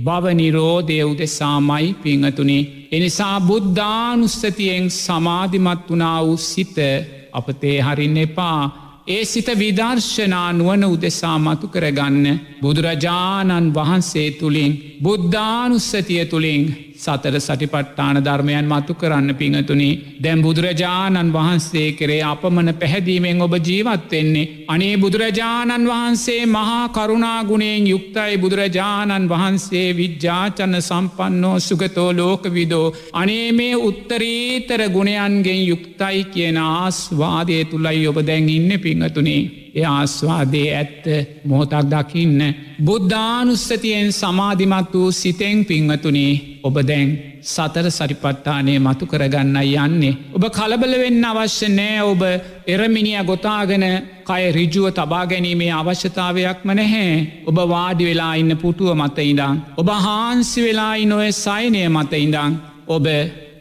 [0.05, 2.59] භවනිරෝධය උදෙසාමයි පිංහතුනි.
[2.92, 6.76] එනිසා බුද්ධානුස්සතියෙන් සමාධිමත් වනා වූ සිත
[7.32, 8.84] අපතේ හරින්න එපා.
[9.07, 12.26] ඒ සිත විදර්ශනා නුවන උදෙසා මතු කරගන්න
[12.62, 16.62] බුදුරජාණන් වහන්සේ තුළින් බුද්ධානුස්සතිය තුළින්
[17.05, 19.88] සතර සටිපට්ටාන ධර්මයන් මතු කරන්න පිංහතුනි
[20.24, 24.46] දැම් බුදුරජාණන් වහන්සේ කරේ අපමණ පැහැදීමෙන් ඔබ ජීවත්වෙන්නේ.
[24.68, 32.94] අනේ බුදුරජාණන් වහන්සේ මහා කරුණාගුණයෙන් යුක්තයි බුදුරජාණන් වහන්සේ විද්‍යාචන්න සම්පන්නෝ සුගතෝ ලෝකවිදෝ.
[33.14, 39.64] අනේ මේ උත්තරීතර ගුණයන්ගෙන් යුක්තයි කියන ආස්වාදය තුළයි ඔබ දැන් ඉන්න පිංහතුනේ.
[39.75, 41.05] ඒ ආස්වාදේ ඇත්ත
[41.45, 42.41] මොහොතක් දකින්න.
[42.85, 47.09] බුද්ධානුස්සතියෙන් සමාධිමත් වූ සිතෙන් පිංහතුනේ ඔබ දැන්
[47.45, 50.14] සතර සරිපට්ටානේ මතු කරගන්න යන්නේ.
[50.35, 52.22] ඔබ කලබල වෙන්න අවශ්‍ය නෑ ඔබ
[52.66, 53.87] එරමිනිිය ගොතාගෙන
[54.25, 57.11] කය රිජුව තබා ගැනීමේ අවශ්‍යතාවයක්ම නැහැ.
[57.47, 59.62] ඔබ වාඩි වෙලා ඉන්න පුටුව මත ඉඳං.
[59.77, 62.53] ඔබ හාන්සි වෙලායි නොය සයිනය මත ඉඳං.
[62.89, 63.07] ඔබ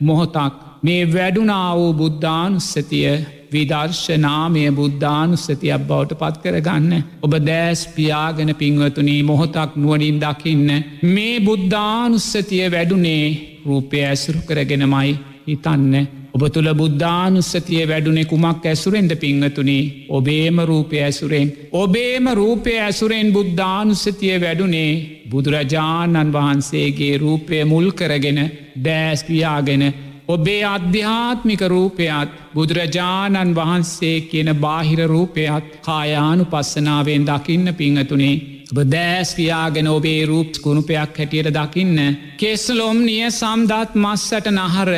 [0.01, 0.53] මොහොතක්
[0.83, 3.11] මේ වැඩුනා වූ බුද්ධානුස්සතිය
[3.53, 6.91] විදර්ශනාමය බුද්ධානුස්සතියක් බවට පත් කරගන්න.
[7.21, 10.69] ඔබ දෑස් පියාගෙන පින්වතුනී මොහොතක් නුවනින් දකින්න.
[11.05, 13.25] මේ බුද්ධානුස්සතිය වැඩුනේ
[13.65, 15.13] රූපය ඇසුරු කරගෙනමයි
[15.45, 15.93] හිතන්න.
[16.33, 21.51] ඔබ තුළ බුද්ධානුස්සතිය වැඩුනෙ කුමක් ඇසුරෙන්ට පිංහතුනී ඔබේම රූපය ඇසුරෙන්.
[21.73, 24.91] ඔබේම රූපය ඇසුරෙන් බුද්ධානුස්සතිය වැඩුනේ
[25.29, 28.39] බුදුරජාණන් වහන්සේගේ රූපය මුල් කරගෙන
[28.79, 29.83] දෑස්පියාගෙන
[30.27, 38.35] ඔබේ අධ්‍යාත්මික රූපයත් බුදුරජාණන් වහන්සේ කියන බාහිර රූපයත් කායානු පස්සනාවෙන් දකින්න පිංහතුනේ.
[38.71, 41.97] ඔබ දෑස්වයාගෙන ඔබේ රූප් කුණුපයක් හැටියට දකින්න.
[42.37, 44.91] කෙස්ලොම් නිය සම්දත් මස්සට නහර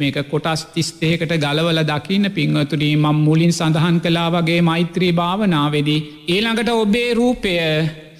[0.00, 6.04] මේක කොටස් තිස්තේකට ගලවල දකින්න පිංහතුනී මම් මුලින් සඳහන් කලා වගේ මෛත්‍රී භාවනාවෙදී.
[6.28, 7.54] ඊළඟට ඔබේ රූපය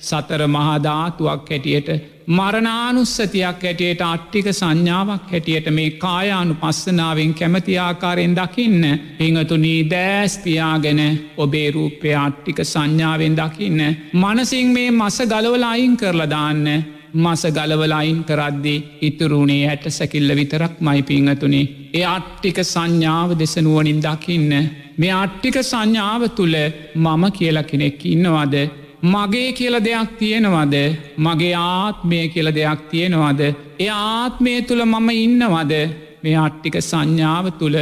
[0.00, 1.88] සතර මහාධාතුවක් හැටියට
[2.28, 8.84] මරණානුස්සතියක් හැටියට අට්ටික සංඥාවක් හැටියට මේ කායානු පස්සනාවෙන් කැමති ආකාරයෙන් දකින්න
[9.18, 11.00] පිංහතුනී දෑස්පියාගෙන
[11.36, 13.80] ඔබේ රූපය අට්ටික සංඥාවෙන් දකින්න.
[14.14, 16.64] මනසින් මේ මස ගලවලයින් කරලදාන්න
[17.14, 21.70] මස ගලවලයින් කරද්දි ඉතුරුණේ ඇට සැකිල්ල විතරක් මයි පිංහතුනේ.
[21.94, 24.52] ඒ අට්ටික සංඥාව දෙසනුවනින් දකින්න.
[24.98, 26.56] මේ අට්ටික සංඥාව තුළ
[26.96, 28.54] මම කියලා කෙනෙක් ඉන්නවද
[29.02, 30.74] මගේ කියල දෙයක් තියෙනවද?
[31.18, 33.40] මගේ ආත්මය කියල දෙයක් තියෙනවද?
[33.78, 35.72] ඒ ආත්මය තුළ මම ඉන්නවද?
[36.22, 37.78] මේ අට්ටික සංඥාව තුළ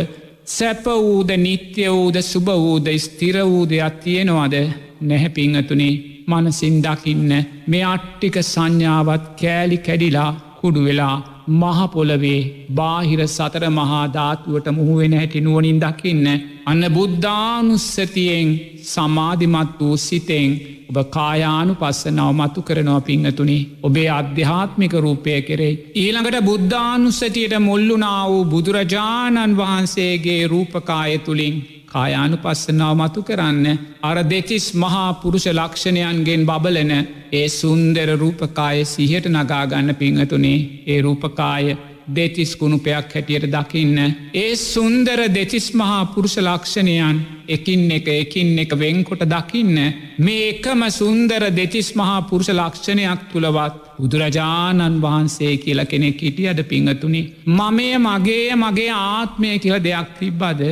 [0.47, 4.55] සැප වූද නිත්‍ය වූද සුභ වූද ස්තිර වූදයක් තියෙනවද?
[5.01, 7.33] නැහැපිංහතුනේ මනසින් දකින්න
[7.67, 11.17] මේ අට්ටික සංඥාවත් කෑලි කැඩිලා කුඩු වෙලා
[11.53, 12.41] මහපොලවේ
[12.75, 16.27] බාහිර සතර මහාධාතුවට මුහුවෙන හැටි නුවනින් දකින්න
[16.67, 18.51] අන්න බුද්ධානුස්සතියෙන්
[18.85, 20.53] සමාධිමත් වූ සිතෙන්
[20.91, 25.81] ඔබ කායානු පස්සනාව මතු කරනවා පිංහතුනි ඔබේ අධ්‍යාත්මික රූපය කෙරෙයි.
[25.95, 31.57] ඊළඟට බුද්ධානුස්සතියට මුල්ලුනා වූ බුදුරජාණන් වහන්සේගේ රූපකාය තුළින්
[31.89, 33.67] කායානු පස්සනාව මතු කරන්න
[34.03, 36.93] අර දෙතිස් මහා පුරුෂ ලක්ෂණයන්ගෙන් බබලන
[37.33, 41.77] ඒ සුන්දර රූපකාය සිහට නගාගන්න පිංහතුනේ ඒ රූපකාය
[42.09, 43.99] දෙතිස් කුණුපයක් හැටියට දකින්න.
[44.35, 49.77] ඒ සුන්දර දෙතිස් මහා පුරුෂ ලක්ෂණයන් එකින් එක එකින් එක වෙන්කොට දකින්න.
[50.19, 57.23] මේ එකම සුන්දර දෙතිස් මහා පුරුෂ ලක්ෂණයක් තුළවත් බුදුරජාණන් වහන්සේ කියල කෙනෙක් හිටියද පිංහතුනි.
[57.47, 60.63] මමය මගේ මගේ ආත්මය කියල දෙයක් තිබ්බද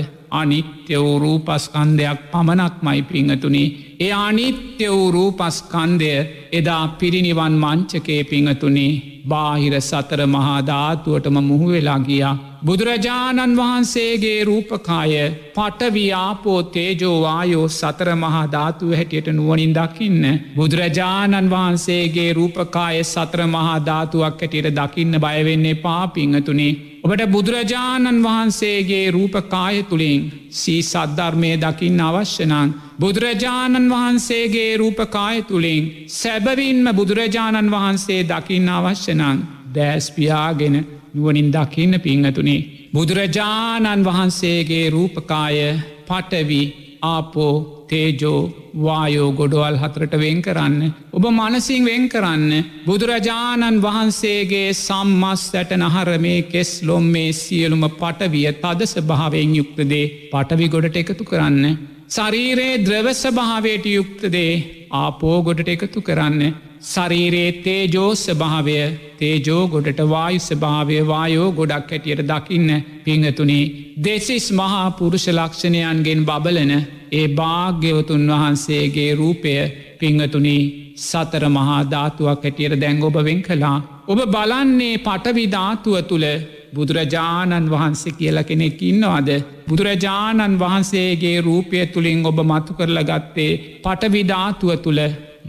[0.41, 3.65] අනිත්‍ය වූ රූපස්කන්දයක් පමණක් මයි පිංහතුනි.
[4.01, 6.11] ඒ අනිත්‍ය වූ රූපස්කන්දය
[6.53, 8.89] එදා පිරිනිවන් මංචකේ පිංහතුනි
[9.25, 12.35] බාහිර සතර මහාධාතුවටම මුහුවෙලා ගියා.
[12.65, 15.15] බුදුරජාණන් වහන්සේගේ රූපකාය
[15.55, 20.25] පටවියාපෝ තේජෝවායෝ සතර මහාධාතුව හැටියට නුවනින් දකින්න.
[20.57, 26.73] බුදුරජාණන් වහන්සේගේ රූපකාය සතර මහාධාතුවක් හැටියට දකින්න බයවෙන්නේ පාපිංහතුනේ
[27.05, 30.23] ඔබට බුදුරජාණන් වහන්සේගේ රූපකාය තුළින්
[30.57, 32.71] සී සද්ධර්මය දකින්න අවශ්‍යනං.
[33.01, 39.45] බුදුරජාණන් වහන්සේගේ රූපකාය තුළින් සැබවින්ම බුදුරජාණන් වහන්සේ දකින්න අවශ්‍යනං
[39.75, 40.77] දෑස්පියාගෙන
[41.15, 42.67] නුවනින් දකින්න පිංහතුනේ.
[42.95, 45.61] බුදුරජාණන් වහන්සේගේ රූපකාය
[46.09, 46.63] පටවි
[47.03, 47.55] ආපෝ
[47.89, 48.41] තේජෝ
[48.77, 50.93] වායෝ ගොඩවල් හතරට වෙන් කරන්න.
[51.13, 52.53] ඔබ මනසිං වෙන් කරන්න
[52.87, 60.97] බුදුරජාණන් වහන්සේගේ සම්මස් ඇට නහරමේ කෙස් ලොම් මේ සියලුම පටවිය තදස භාවයෙන් යුක්තදේ පටවි ගොඩට
[60.97, 61.65] එකතු කරන්න.
[62.09, 64.53] ශරීරයේ ද්‍රවස භාවයට යුක්තදේ
[64.95, 66.43] ආපෝ ගොඩට එකතු කරන්න.
[66.83, 68.77] ශරීරයේ තේජෝස්ස භාවය
[69.19, 72.71] තේජෝ ගොඩට වායුස්ස භාවය වායෝ ගොඩක් හැටියට දකින්න
[73.05, 73.61] පිංහතුනි
[73.99, 76.73] දෙසිස් මහා පුරුෂ ලක්ෂණයන්ගෙන් බබලන
[77.13, 79.55] ඒ භාග්‍යවතුන් වහන්සේගේ රූපය
[80.01, 80.57] පිංහතුනි
[81.01, 83.79] සතර මහා ධාතුවක් හැටියට දැංගොබවෙන් කලා.
[84.07, 86.27] ඔබ බලන්නේ පටවිධාතුව තුළ
[86.73, 89.29] බුදුරජාණන් වහන්සේ කියල කෙනෙක් ඉන්නවාද.
[89.69, 93.53] බුදුරජාණන් වහන්සේගේ රූපය තුළින් ඔබ මතු කරල ගත්තේ
[93.83, 95.01] පටවිධාතුව තුළ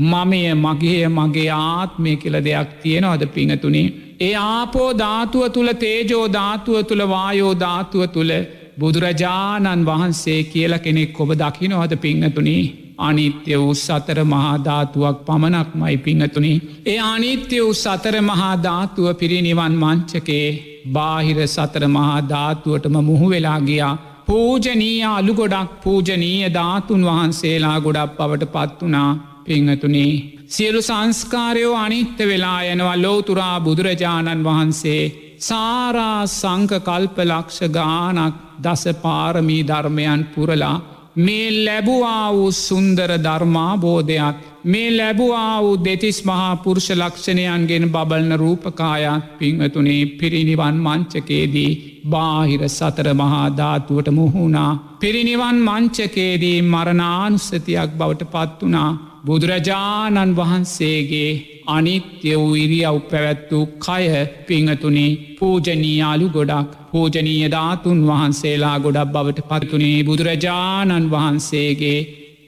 [0.02, 3.93] මමය මගේ මගේ ආත්මය කියල දෙයක් තියෙනවද පිංහතුනේ.
[4.20, 8.34] ඒ ආපෝ ධාතුව තුළ තේජෝ ධාතුව තුළ වායෝ ධාතුව තුළ
[8.80, 12.58] බුදුරජාණන් වහන්සේ කියල කෙනෙක් ඔබ දකිනවද පිංහතුනි
[13.00, 16.54] අනිත්‍ය වූ සතර මහාධාතුවක් පමණක් මයි පිංහතුනි.
[16.86, 20.48] ඒ අනිත්‍ය වූ සතර මහාධාතුව පිරිනිවන් මංචකේ
[20.91, 23.95] බාහිර සතර මහාධාතුවටම මුහු වෙලා ගියා.
[24.28, 29.12] පූජනීය අලු ගොඩක් පූජනීය ධාතුන් වහන්සේලා ගොඩක් පවට පත් වනා
[29.48, 30.14] පිංහතුනේ.
[30.48, 35.02] සියලු සංස්කාරයෝ අනිත්‍ය වෙලා යනවා ලෝතුරා බුදුරජාණන් වහන්සේ
[35.39, 40.78] සාරා සංක කල්ප ලක්ෂ ගානක් දස පාරමී ධර්මයන් පුරලා
[41.18, 50.02] මේ ලැබුවා වූ සුන්දර ධර්මාබෝධයක් මේ ලැබුවා වූ දෙතිස් මහා පුරුෂ ලක්ෂණයන්ගෙන් බබල්න රූපකායත් පිංහතුනේ
[50.20, 51.72] පිරිනිවන් මංචකේදී
[52.06, 58.91] බාහිර සතර මහාධාතුවට මුහුණා පිරිනිවන් මංචකේදී මරණානුස්සතියක් බවට පත් වනා
[59.28, 61.32] බුදුරජාණන් වහන්සේගේ
[61.67, 64.03] අනිත්‍ය වූ ඉරියව් පැවැත් වූ කය
[64.47, 69.97] පිංහතුනේ පූජනීයාලු ගොඩක් පූජනීය ධාතුන් වහන්සේලා ගොඩක් බවට පත්තුනේ.
[70.03, 71.99] බුදුරජාණන් වහන්සේගේ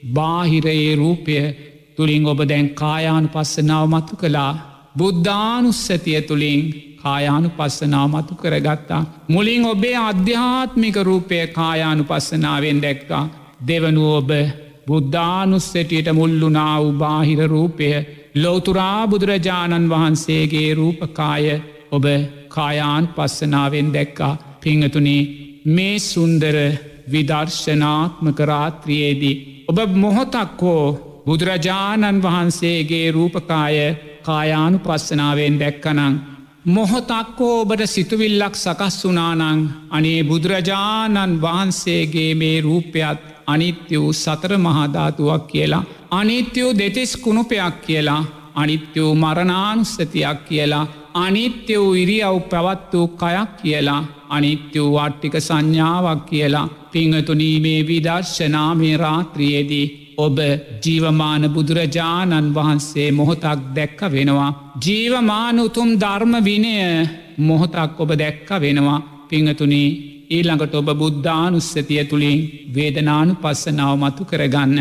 [0.08, 1.36] බාහිරයේ රූපය
[1.96, 4.52] තුළින් ඔබ දැන් කායානු පස්සනාව මතු කළා.
[4.98, 6.62] බුද්ධානුස්සතිය තුළින්
[7.02, 9.02] කායානු පස්සනාව මතු කරගත්තා.
[9.28, 13.24] මුලින් ඔබේ අධ්‍යාත්මික රූපය කායානු පස්සනාවෙන් දැක්කා.
[13.68, 14.30] දෙවනුව ඔබ
[14.86, 17.90] බුද්ධානුස්සටියට මුල්ලුනා වූ බාහිර රූපය
[18.34, 21.46] ලෝතුරා බුදුරජාණන් වහන්සේගේ රූපකාය
[21.90, 22.04] ඔබ
[22.48, 25.22] කායාන් පස්සනාවෙන් දැක්කා පිංහතුනේ
[25.66, 26.56] මේ සුන්දර
[27.12, 29.36] විදර්ශනාත්මක රාත්‍රියේදී.
[29.68, 30.84] ඔබ මොහොතක් හෝ
[31.26, 33.78] බුදුරජාණන් වහන්සේගේ රූපකාය
[34.22, 36.14] කායානු පස්සනාවෙන් දැක්කනං.
[36.66, 39.60] මොහොතක්කෝ ඔබට සිතුවිල්ලක් සකස් වනානං
[39.90, 43.20] අනේ බුදුරජාණන් වහන්සේගේ මේ රූපයත්
[43.52, 45.86] අනිත්‍ය වූ සතර මහාධාතුවක් කියලා.
[46.10, 48.22] අනිත්‍ය වූ දෙතිස් කුණුපයක් කියලා
[48.54, 56.26] අනිත්‍ය වූ මරණානුස්සතියක් කියලා අනිත්‍ය වූ ඉරියව් පැවත් වූ කයක් කියලා අනිත්‍ය වූ වට්ටික සංඥාවක්
[56.26, 59.86] කියලා පිංහතුනීමේ විදර්ශනාමේ රාත්‍රියේදී
[60.16, 60.38] ඔබ
[60.84, 64.50] ජීවමාන බුදුරජාණන් වහන්සේ මොහොතක් දැක්ක වෙනවා.
[64.84, 66.74] ජීවමාන උතුම් ධර්ම විනය
[67.38, 69.88] මොහොතක් ඔබ දැක්ක වෙනවා පිංහතුනී
[70.30, 74.76] ඊළඟට ඔබ බුද්ධානුස්සතිය තුළින් වේදනානු පස්සනාව මතු කරගන්න.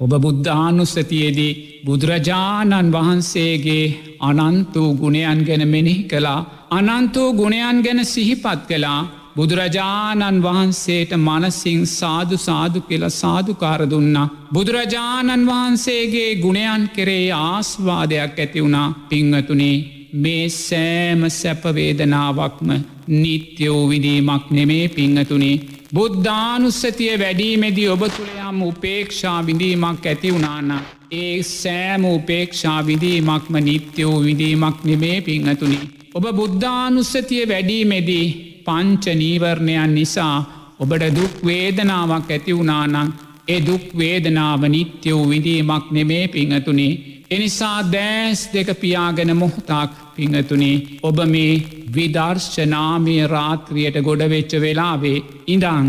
[0.00, 3.84] ඔබ බුද්ධානුස්සතියේදී බුදුරජාණන් වහන්සේගේ
[4.20, 6.40] අනන්ත වූ ගුණයන් ගැන මෙනෙහි කළා
[6.70, 9.00] අනන්ත වූ ගුණයන් ගැන සිහිපත් කළා
[9.36, 14.16] බුදුරජාණන් වහන්සේට මනසිං සාදු සාදු කියල සාධකාර දුන්න.
[14.50, 19.76] බුදුරජාණන් වහන්සේගේ ගුණයන් කෙරේ ආස්වාදයක් ඇති වුණා පිංහතුනේ
[20.14, 22.68] මේ සෑම සැපවේදනාවක්ම
[23.08, 25.60] නිත්‍ය වූ විදීමක් නෙමේ පිංහතුනේ.
[25.94, 30.70] බුද්ධානුස්සතිය වැඩීමෙදී ඔබ තුළයම් උපේක්ෂා විඳීමක් ඇති වුණාන්න.
[31.12, 35.78] ඒ සෑම උපේක්ෂා විඳීමක්ම නිත්‍ය වූ විඳීමක් නෙමේ පිංහතුනි.
[36.14, 38.26] ඔබ බුද්ධානුස්සතිය වැඩීමෙදී
[38.64, 40.36] පංච නීවරණයන් නිසා
[40.78, 43.12] ඔබට දුක් වේදනාවක් ඇති වුණානං
[43.48, 46.92] ඒ දුක් වේදනාව නිත්‍ය වූ විඳීමක් නෙමේ පිංහතුනේ
[47.30, 51.62] එනිසා දෑස් දෙක පියාගෙන මොහොතාක් පිංහතුනේ ඔබ මේ
[51.94, 55.88] විදර්ශනාමය රාත්‍රියයට ගොඩවෙච්ච වෙලාවේ ඉඳං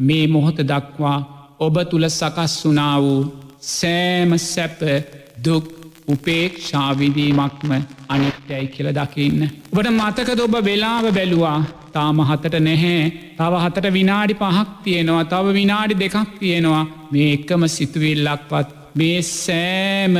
[0.00, 1.18] මේ මොහොත දක්වා
[1.58, 3.20] ඔබ තුළ සකස් වනා වූ
[3.70, 4.80] සෑම සැප
[5.44, 5.66] දුක්
[6.08, 7.70] උපේක්ෂාවිදීමක්ම
[8.08, 9.42] අනිත්‍යයි කියල දකින්න.
[9.72, 11.58] ඔබට මතකද ඔබ වෙලාව බැලුවා?
[11.92, 13.12] තාම හතට නැහැ.
[13.38, 15.24] තව හතට විනාඩි පහක් තියෙනවා.
[15.24, 16.84] තව විනාඩි දෙකක් තියෙනවා.
[17.10, 20.14] මේ එකම සිතුවිල්ලක්වත් මේ සෑම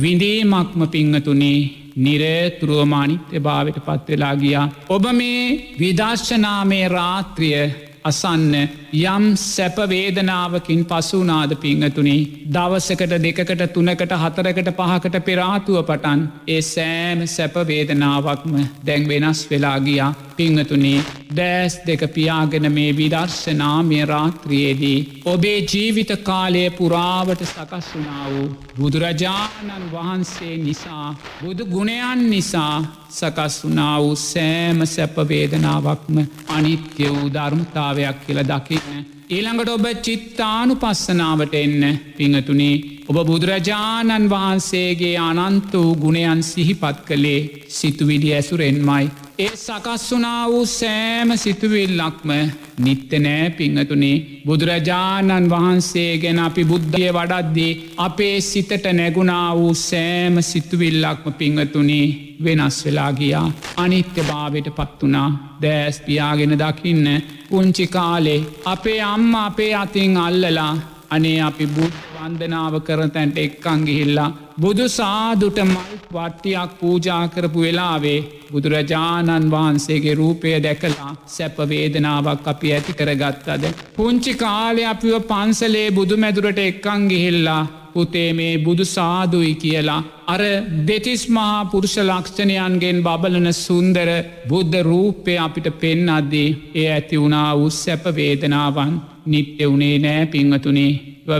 [0.00, 4.68] විඳීමක්ම පිංහතුනේ නිරේතුරුවමානිත්‍ය භාවට පත්වෙලා ගියා.
[4.88, 7.70] ඔබ මේ විදර්ශනාමේ රාත්‍රිය
[8.04, 8.54] අසන්න
[8.92, 12.16] යම් සැපවේදනාවකින් පසුනාද පිංහතුනි
[12.46, 21.00] දවසකට දෙකට තුනකට හතරකට පහකට පෙරාතුව පටන් ඒ සෑම සැපවේදනාවක්ම දැන් වෙනස් වෙලා ගියා පිංහතුනේ
[21.30, 25.22] දෑස් දෙක පියාගෙන මේ විදර්ශනාමය රාත්‍රියේදී.
[25.26, 32.76] ඔබේ ජීවිත කාලය පුරාවට සකස් වුනා වූ බුදුරජාණන් වහන්සේ නිසා බුදු ගුණයන් නිසා
[33.10, 36.16] සකස් වනා වූ සෑම සැපවේදනාවක්ම
[36.48, 38.81] අනිත්‍ය වූ ධර්මතාවයක් කියල දකින්න.
[39.30, 41.82] ඊළඟට ඔබ චිත්තානු පස්සනාවට එන්න.
[42.16, 42.74] පිංහතුනේ
[43.04, 49.04] ඔබ බුදුරජාණන් වහන්සේගේ අනන්ත වූ ගුණයන් සිහිපත් කළේ සිතුවිලි ඇසුරෙන්මයි.
[49.38, 52.30] ඒ සකස් වනා වූ සෑම සිතුවිල්ලක්ම
[52.78, 54.22] නිත්‍ය නෑ පිංහතුනේ.
[54.46, 62.06] බුදුරජාණන් වහන්සේ ගැන අපි බුද්ධය වඩද්දී අපේ සිතට නැගුණා වූ සෑම සිතුවිල්ලක්ම පිංහතුනේ
[62.44, 63.46] වෙනස් වෙලා ගියා.
[63.76, 65.28] අනිත්‍ය භාවයට පත් වනා
[65.62, 67.06] දෑස් පියාගෙන දකින්න
[67.50, 70.72] පුංචි කාලේ අපේ අම්ම අපේ අතින් අල්ලලා
[71.14, 74.30] අනේ අපි බුද් වන්දනාව කරතැන්ට එක්කං ගිහිල්ලා.
[74.62, 78.20] බුදු සාදුට මල් වට්ටියක් පූජා කරපු වෙලාවේ
[78.52, 83.64] බුදුරජාණන් වහන්සේගේ රූපය දැකලා සැපවේදනාවක් අපි ඇති කරගත්තද.
[83.96, 87.62] පුංචි කාලය අපිව පන්සලේ බුදු මැදුරට එක්කං ගිහිල්ලා
[87.94, 90.02] පුතේ මේ බුදු සාදුයි කියලා.
[90.26, 90.42] අර
[90.88, 94.10] දෙතිස් මහා පුරුෂ ලක්ෂණයන්ගෙන් බබලන සුන්දර
[94.48, 98.92] බුද්ධ රූපය අපිට පෙන් අද්දී ඒ ඇති වුණා උස් සැපවේදනාවන්
[99.26, 100.92] නිත්‍ය වුණේ නෑ පිංහතුනේ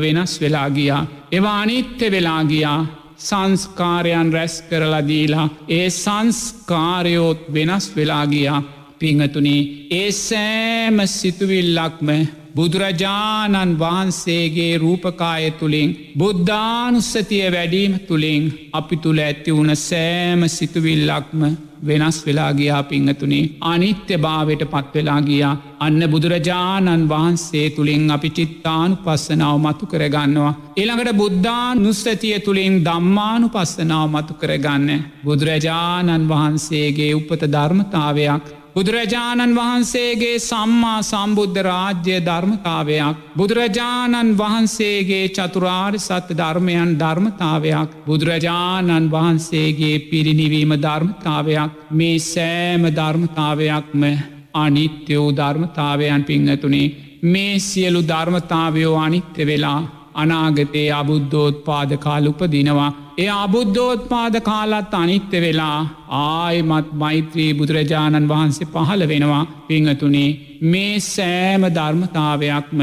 [0.03, 1.03] වෙනස් වෙලා ගියා.
[1.33, 2.81] ඒවා අනිත්‍ය වෙලා ගියා
[3.23, 8.61] සංස්කාරයන් රැස් කරලදීලා ඒ සංස්කාරයෝත් වෙනස් වෙලා ගියා.
[8.99, 9.63] පිංහතුනේ
[9.93, 12.09] ඒ සෑම සිතුවිල්ලක්ම
[12.57, 21.43] බුදුරජාණන් වහන්සේගේ රූපකාය තුළින් බුද්ධානුස්සතිය වැඩීම තුළින් අපි තුළ ඇති වුණ සෑම සිතුවිල්ලක්ම
[21.83, 29.57] වෙනස් වෙලා ගියා පිංහතුනේ අනිත්‍ය භාවයට පත්වෙලා ගියා අන්න බුදුරජාණන් වහන්සේ තුළින් අපි චිත්තානු පස්සනාව
[29.59, 30.53] මතු කරගන්නවා.
[30.77, 34.91] එළඟට බුද්ධාන් නුස්සතිය තුළින් දම්මානු පස්සනාව මතු කරගන්න.
[35.25, 38.45] බුදුරජාණන් වහන්සේගේ උපත ධර්මතාවයක්
[38.75, 43.17] බුදුරජාණන් වහන්සේගේ සම්මා සම්බුද්ධ රාජ්‍ය ධර්මතාවයක්.
[43.37, 47.91] බුදුරජාණන් වහන්සේගේ චතුරාර් සත්‍ය ධර්මයන් ධර්මතාවයක්.
[48.07, 54.03] බුදුරජාණන් වහන්සේගේ පිරිනිවීම ධර්මතාවයක් මේ සෑම ධර්මතාවයක්ම
[54.57, 56.93] අනිත්‍ය වූ ධර්මතාවයන් පිංහතුනේ
[57.25, 59.81] මේ සියලු ධර්මතාවයෝ අනිත්‍ය වෙලා
[60.15, 62.91] අනාගතයේ අබුද්ධෝත් පාදකාල උපදිනවා.
[63.19, 65.79] ඒ අබුද්ධෝත්පාද කාලත් අනිත්‍ය වෙලා
[66.19, 70.31] ආයමත් මෛත්‍රී බුදුරජාණන් වහන්සේ පහළ වෙනවා පිංහතුනේ
[70.65, 72.81] මේ සෑම ධර්මතාවයක්ම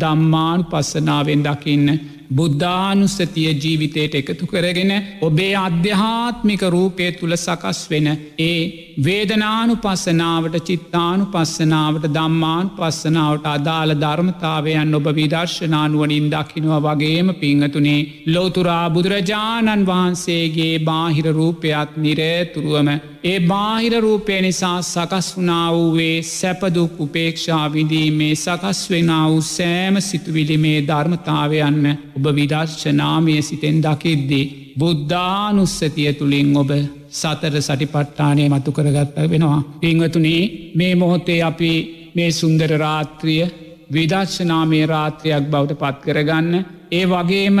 [0.00, 1.88] දම්මානු පස්සනාවෙන් දකින්න
[2.30, 8.08] බුද්ධානුස්සතිය ජීවිතයට එකතු කරගෙන ඔබේ අධ්‍යාත්මික රූපය තුළ සකස් වෙන
[8.40, 8.60] ඒ
[8.98, 19.86] වේදනානු පස්සනාවට චිත්තානු පස්සනාවට දම්මාන් පස්සනාවට අදාළ ධර්මතාවයන් ඔබ විදර්ශනානුවනින් දකිනවා වගේම පිංහතුනේ ලෝතුරා බුදුරජාණන්
[19.86, 22.90] වහන්සේගේ බාහිර රූපයත් නිරේතුරුවම
[23.24, 30.78] ඒ බාහිර රූපය නිසා සකස් වනා වූවේ සැපදුක් උපේක්ෂා විදීමේ සකස් වෙන වූ සෑම සිතුවිලිමේ
[30.82, 31.84] ධර්මතාවයන්න
[32.16, 34.46] ඔබ විදර්ශනාමය සිතෙන් දකිද්දී.
[34.78, 36.70] බුද්ධානුස්සතිය තුළින් ඔබ
[37.12, 39.60] සතර සටිපට්ටානය මතු කරගත්ත වෙනවා.
[39.80, 40.42] පිංවතුනේ
[40.74, 41.72] මේ මොහොතේ අපි
[42.14, 43.44] මේ සුන්දර රාත්‍රිය
[43.92, 46.52] විදර්ශනාමේ රාත්‍රයක් බවට පත් කරගන්න.
[46.90, 47.58] ඒ වගේම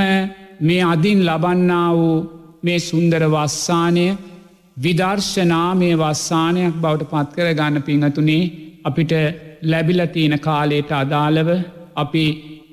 [0.60, 2.16] මේ අදින් ලබන්නා වූ
[2.62, 4.06] මේ සුන්දර වස්සානය
[4.80, 8.44] විදර්ශනාමය වස්සානයක් බවට පත් කර ගන්න පිංහතුනේ
[8.84, 9.12] අපිට
[9.62, 11.48] ලැබිලතියන කාලයට අදාළව
[11.96, 12.24] අපි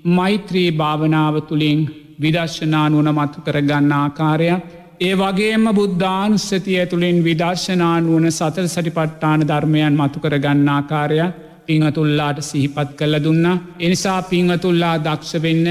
[0.10, 1.80] මෛත්‍රී භාවනාව තුළින්
[2.22, 4.62] විදර්ශනානුවන මතු කරගන්න ආකාරයක්.
[5.00, 11.36] ඒ වගේම බුද්ධානුස්සතිය තුළින් විදර්ශනානුවන සතර සටිපට්ටාන ධර්මයන් මතු කරගන්න ආකාරයක්
[11.66, 13.46] පිංහතුල්ලාට සිහිපත් කල්ල දුන්න.
[13.80, 15.68] එනිසා පිංහතුල්ලා දක්ෂ වෙන්න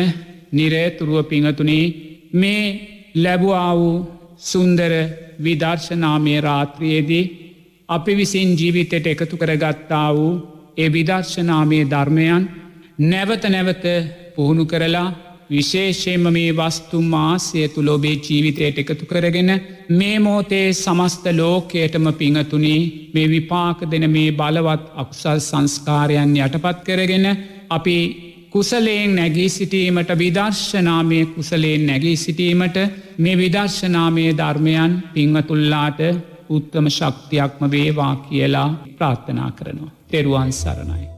[0.53, 1.84] නිරේතුරුව පිංහතුනේ
[2.34, 2.62] මේ
[3.14, 3.97] ලැබවා වූ
[4.41, 4.93] සුන්දර
[5.41, 7.24] විදර්ශනාමය රාත්‍රියේදී
[7.89, 10.32] අපි විසින් ජීවිතයට එකතු කරගත්තා වූ
[10.76, 12.43] ඒ විදර්ශනාමය ධර්මයන්
[13.03, 13.84] නැවත නැවත
[14.34, 15.09] පුහුණු කරලා
[15.49, 19.51] විශේෂයෙන්ම මේ වස්තු මාසය තුළ ඔබේ ජීවිතයට එකතු කරගෙන
[19.91, 22.80] මේ මෝතේ සමස්ත ලෝකයටම පිංහතුනේ
[23.14, 27.26] මේ විපාක දෙන මේ බලවත් අකුසල් සංස්කාරයන් යටපත් කරගෙන
[27.70, 27.99] අපි
[28.57, 32.76] කුසලයෙන් නැගී සිටීමට විදර්ශනාමය කුසලයෙන් නැගී සිටීමට
[33.18, 36.00] මේ විදර්ශනාමය ධර්මයන් පිංහතුල්ලාට
[36.50, 39.92] උත්තම ශක්තියක්ම වේවා කියලා ප්‍රාර්ථනා කරනවා.
[40.09, 41.15] තෙරුවන් සරණයි.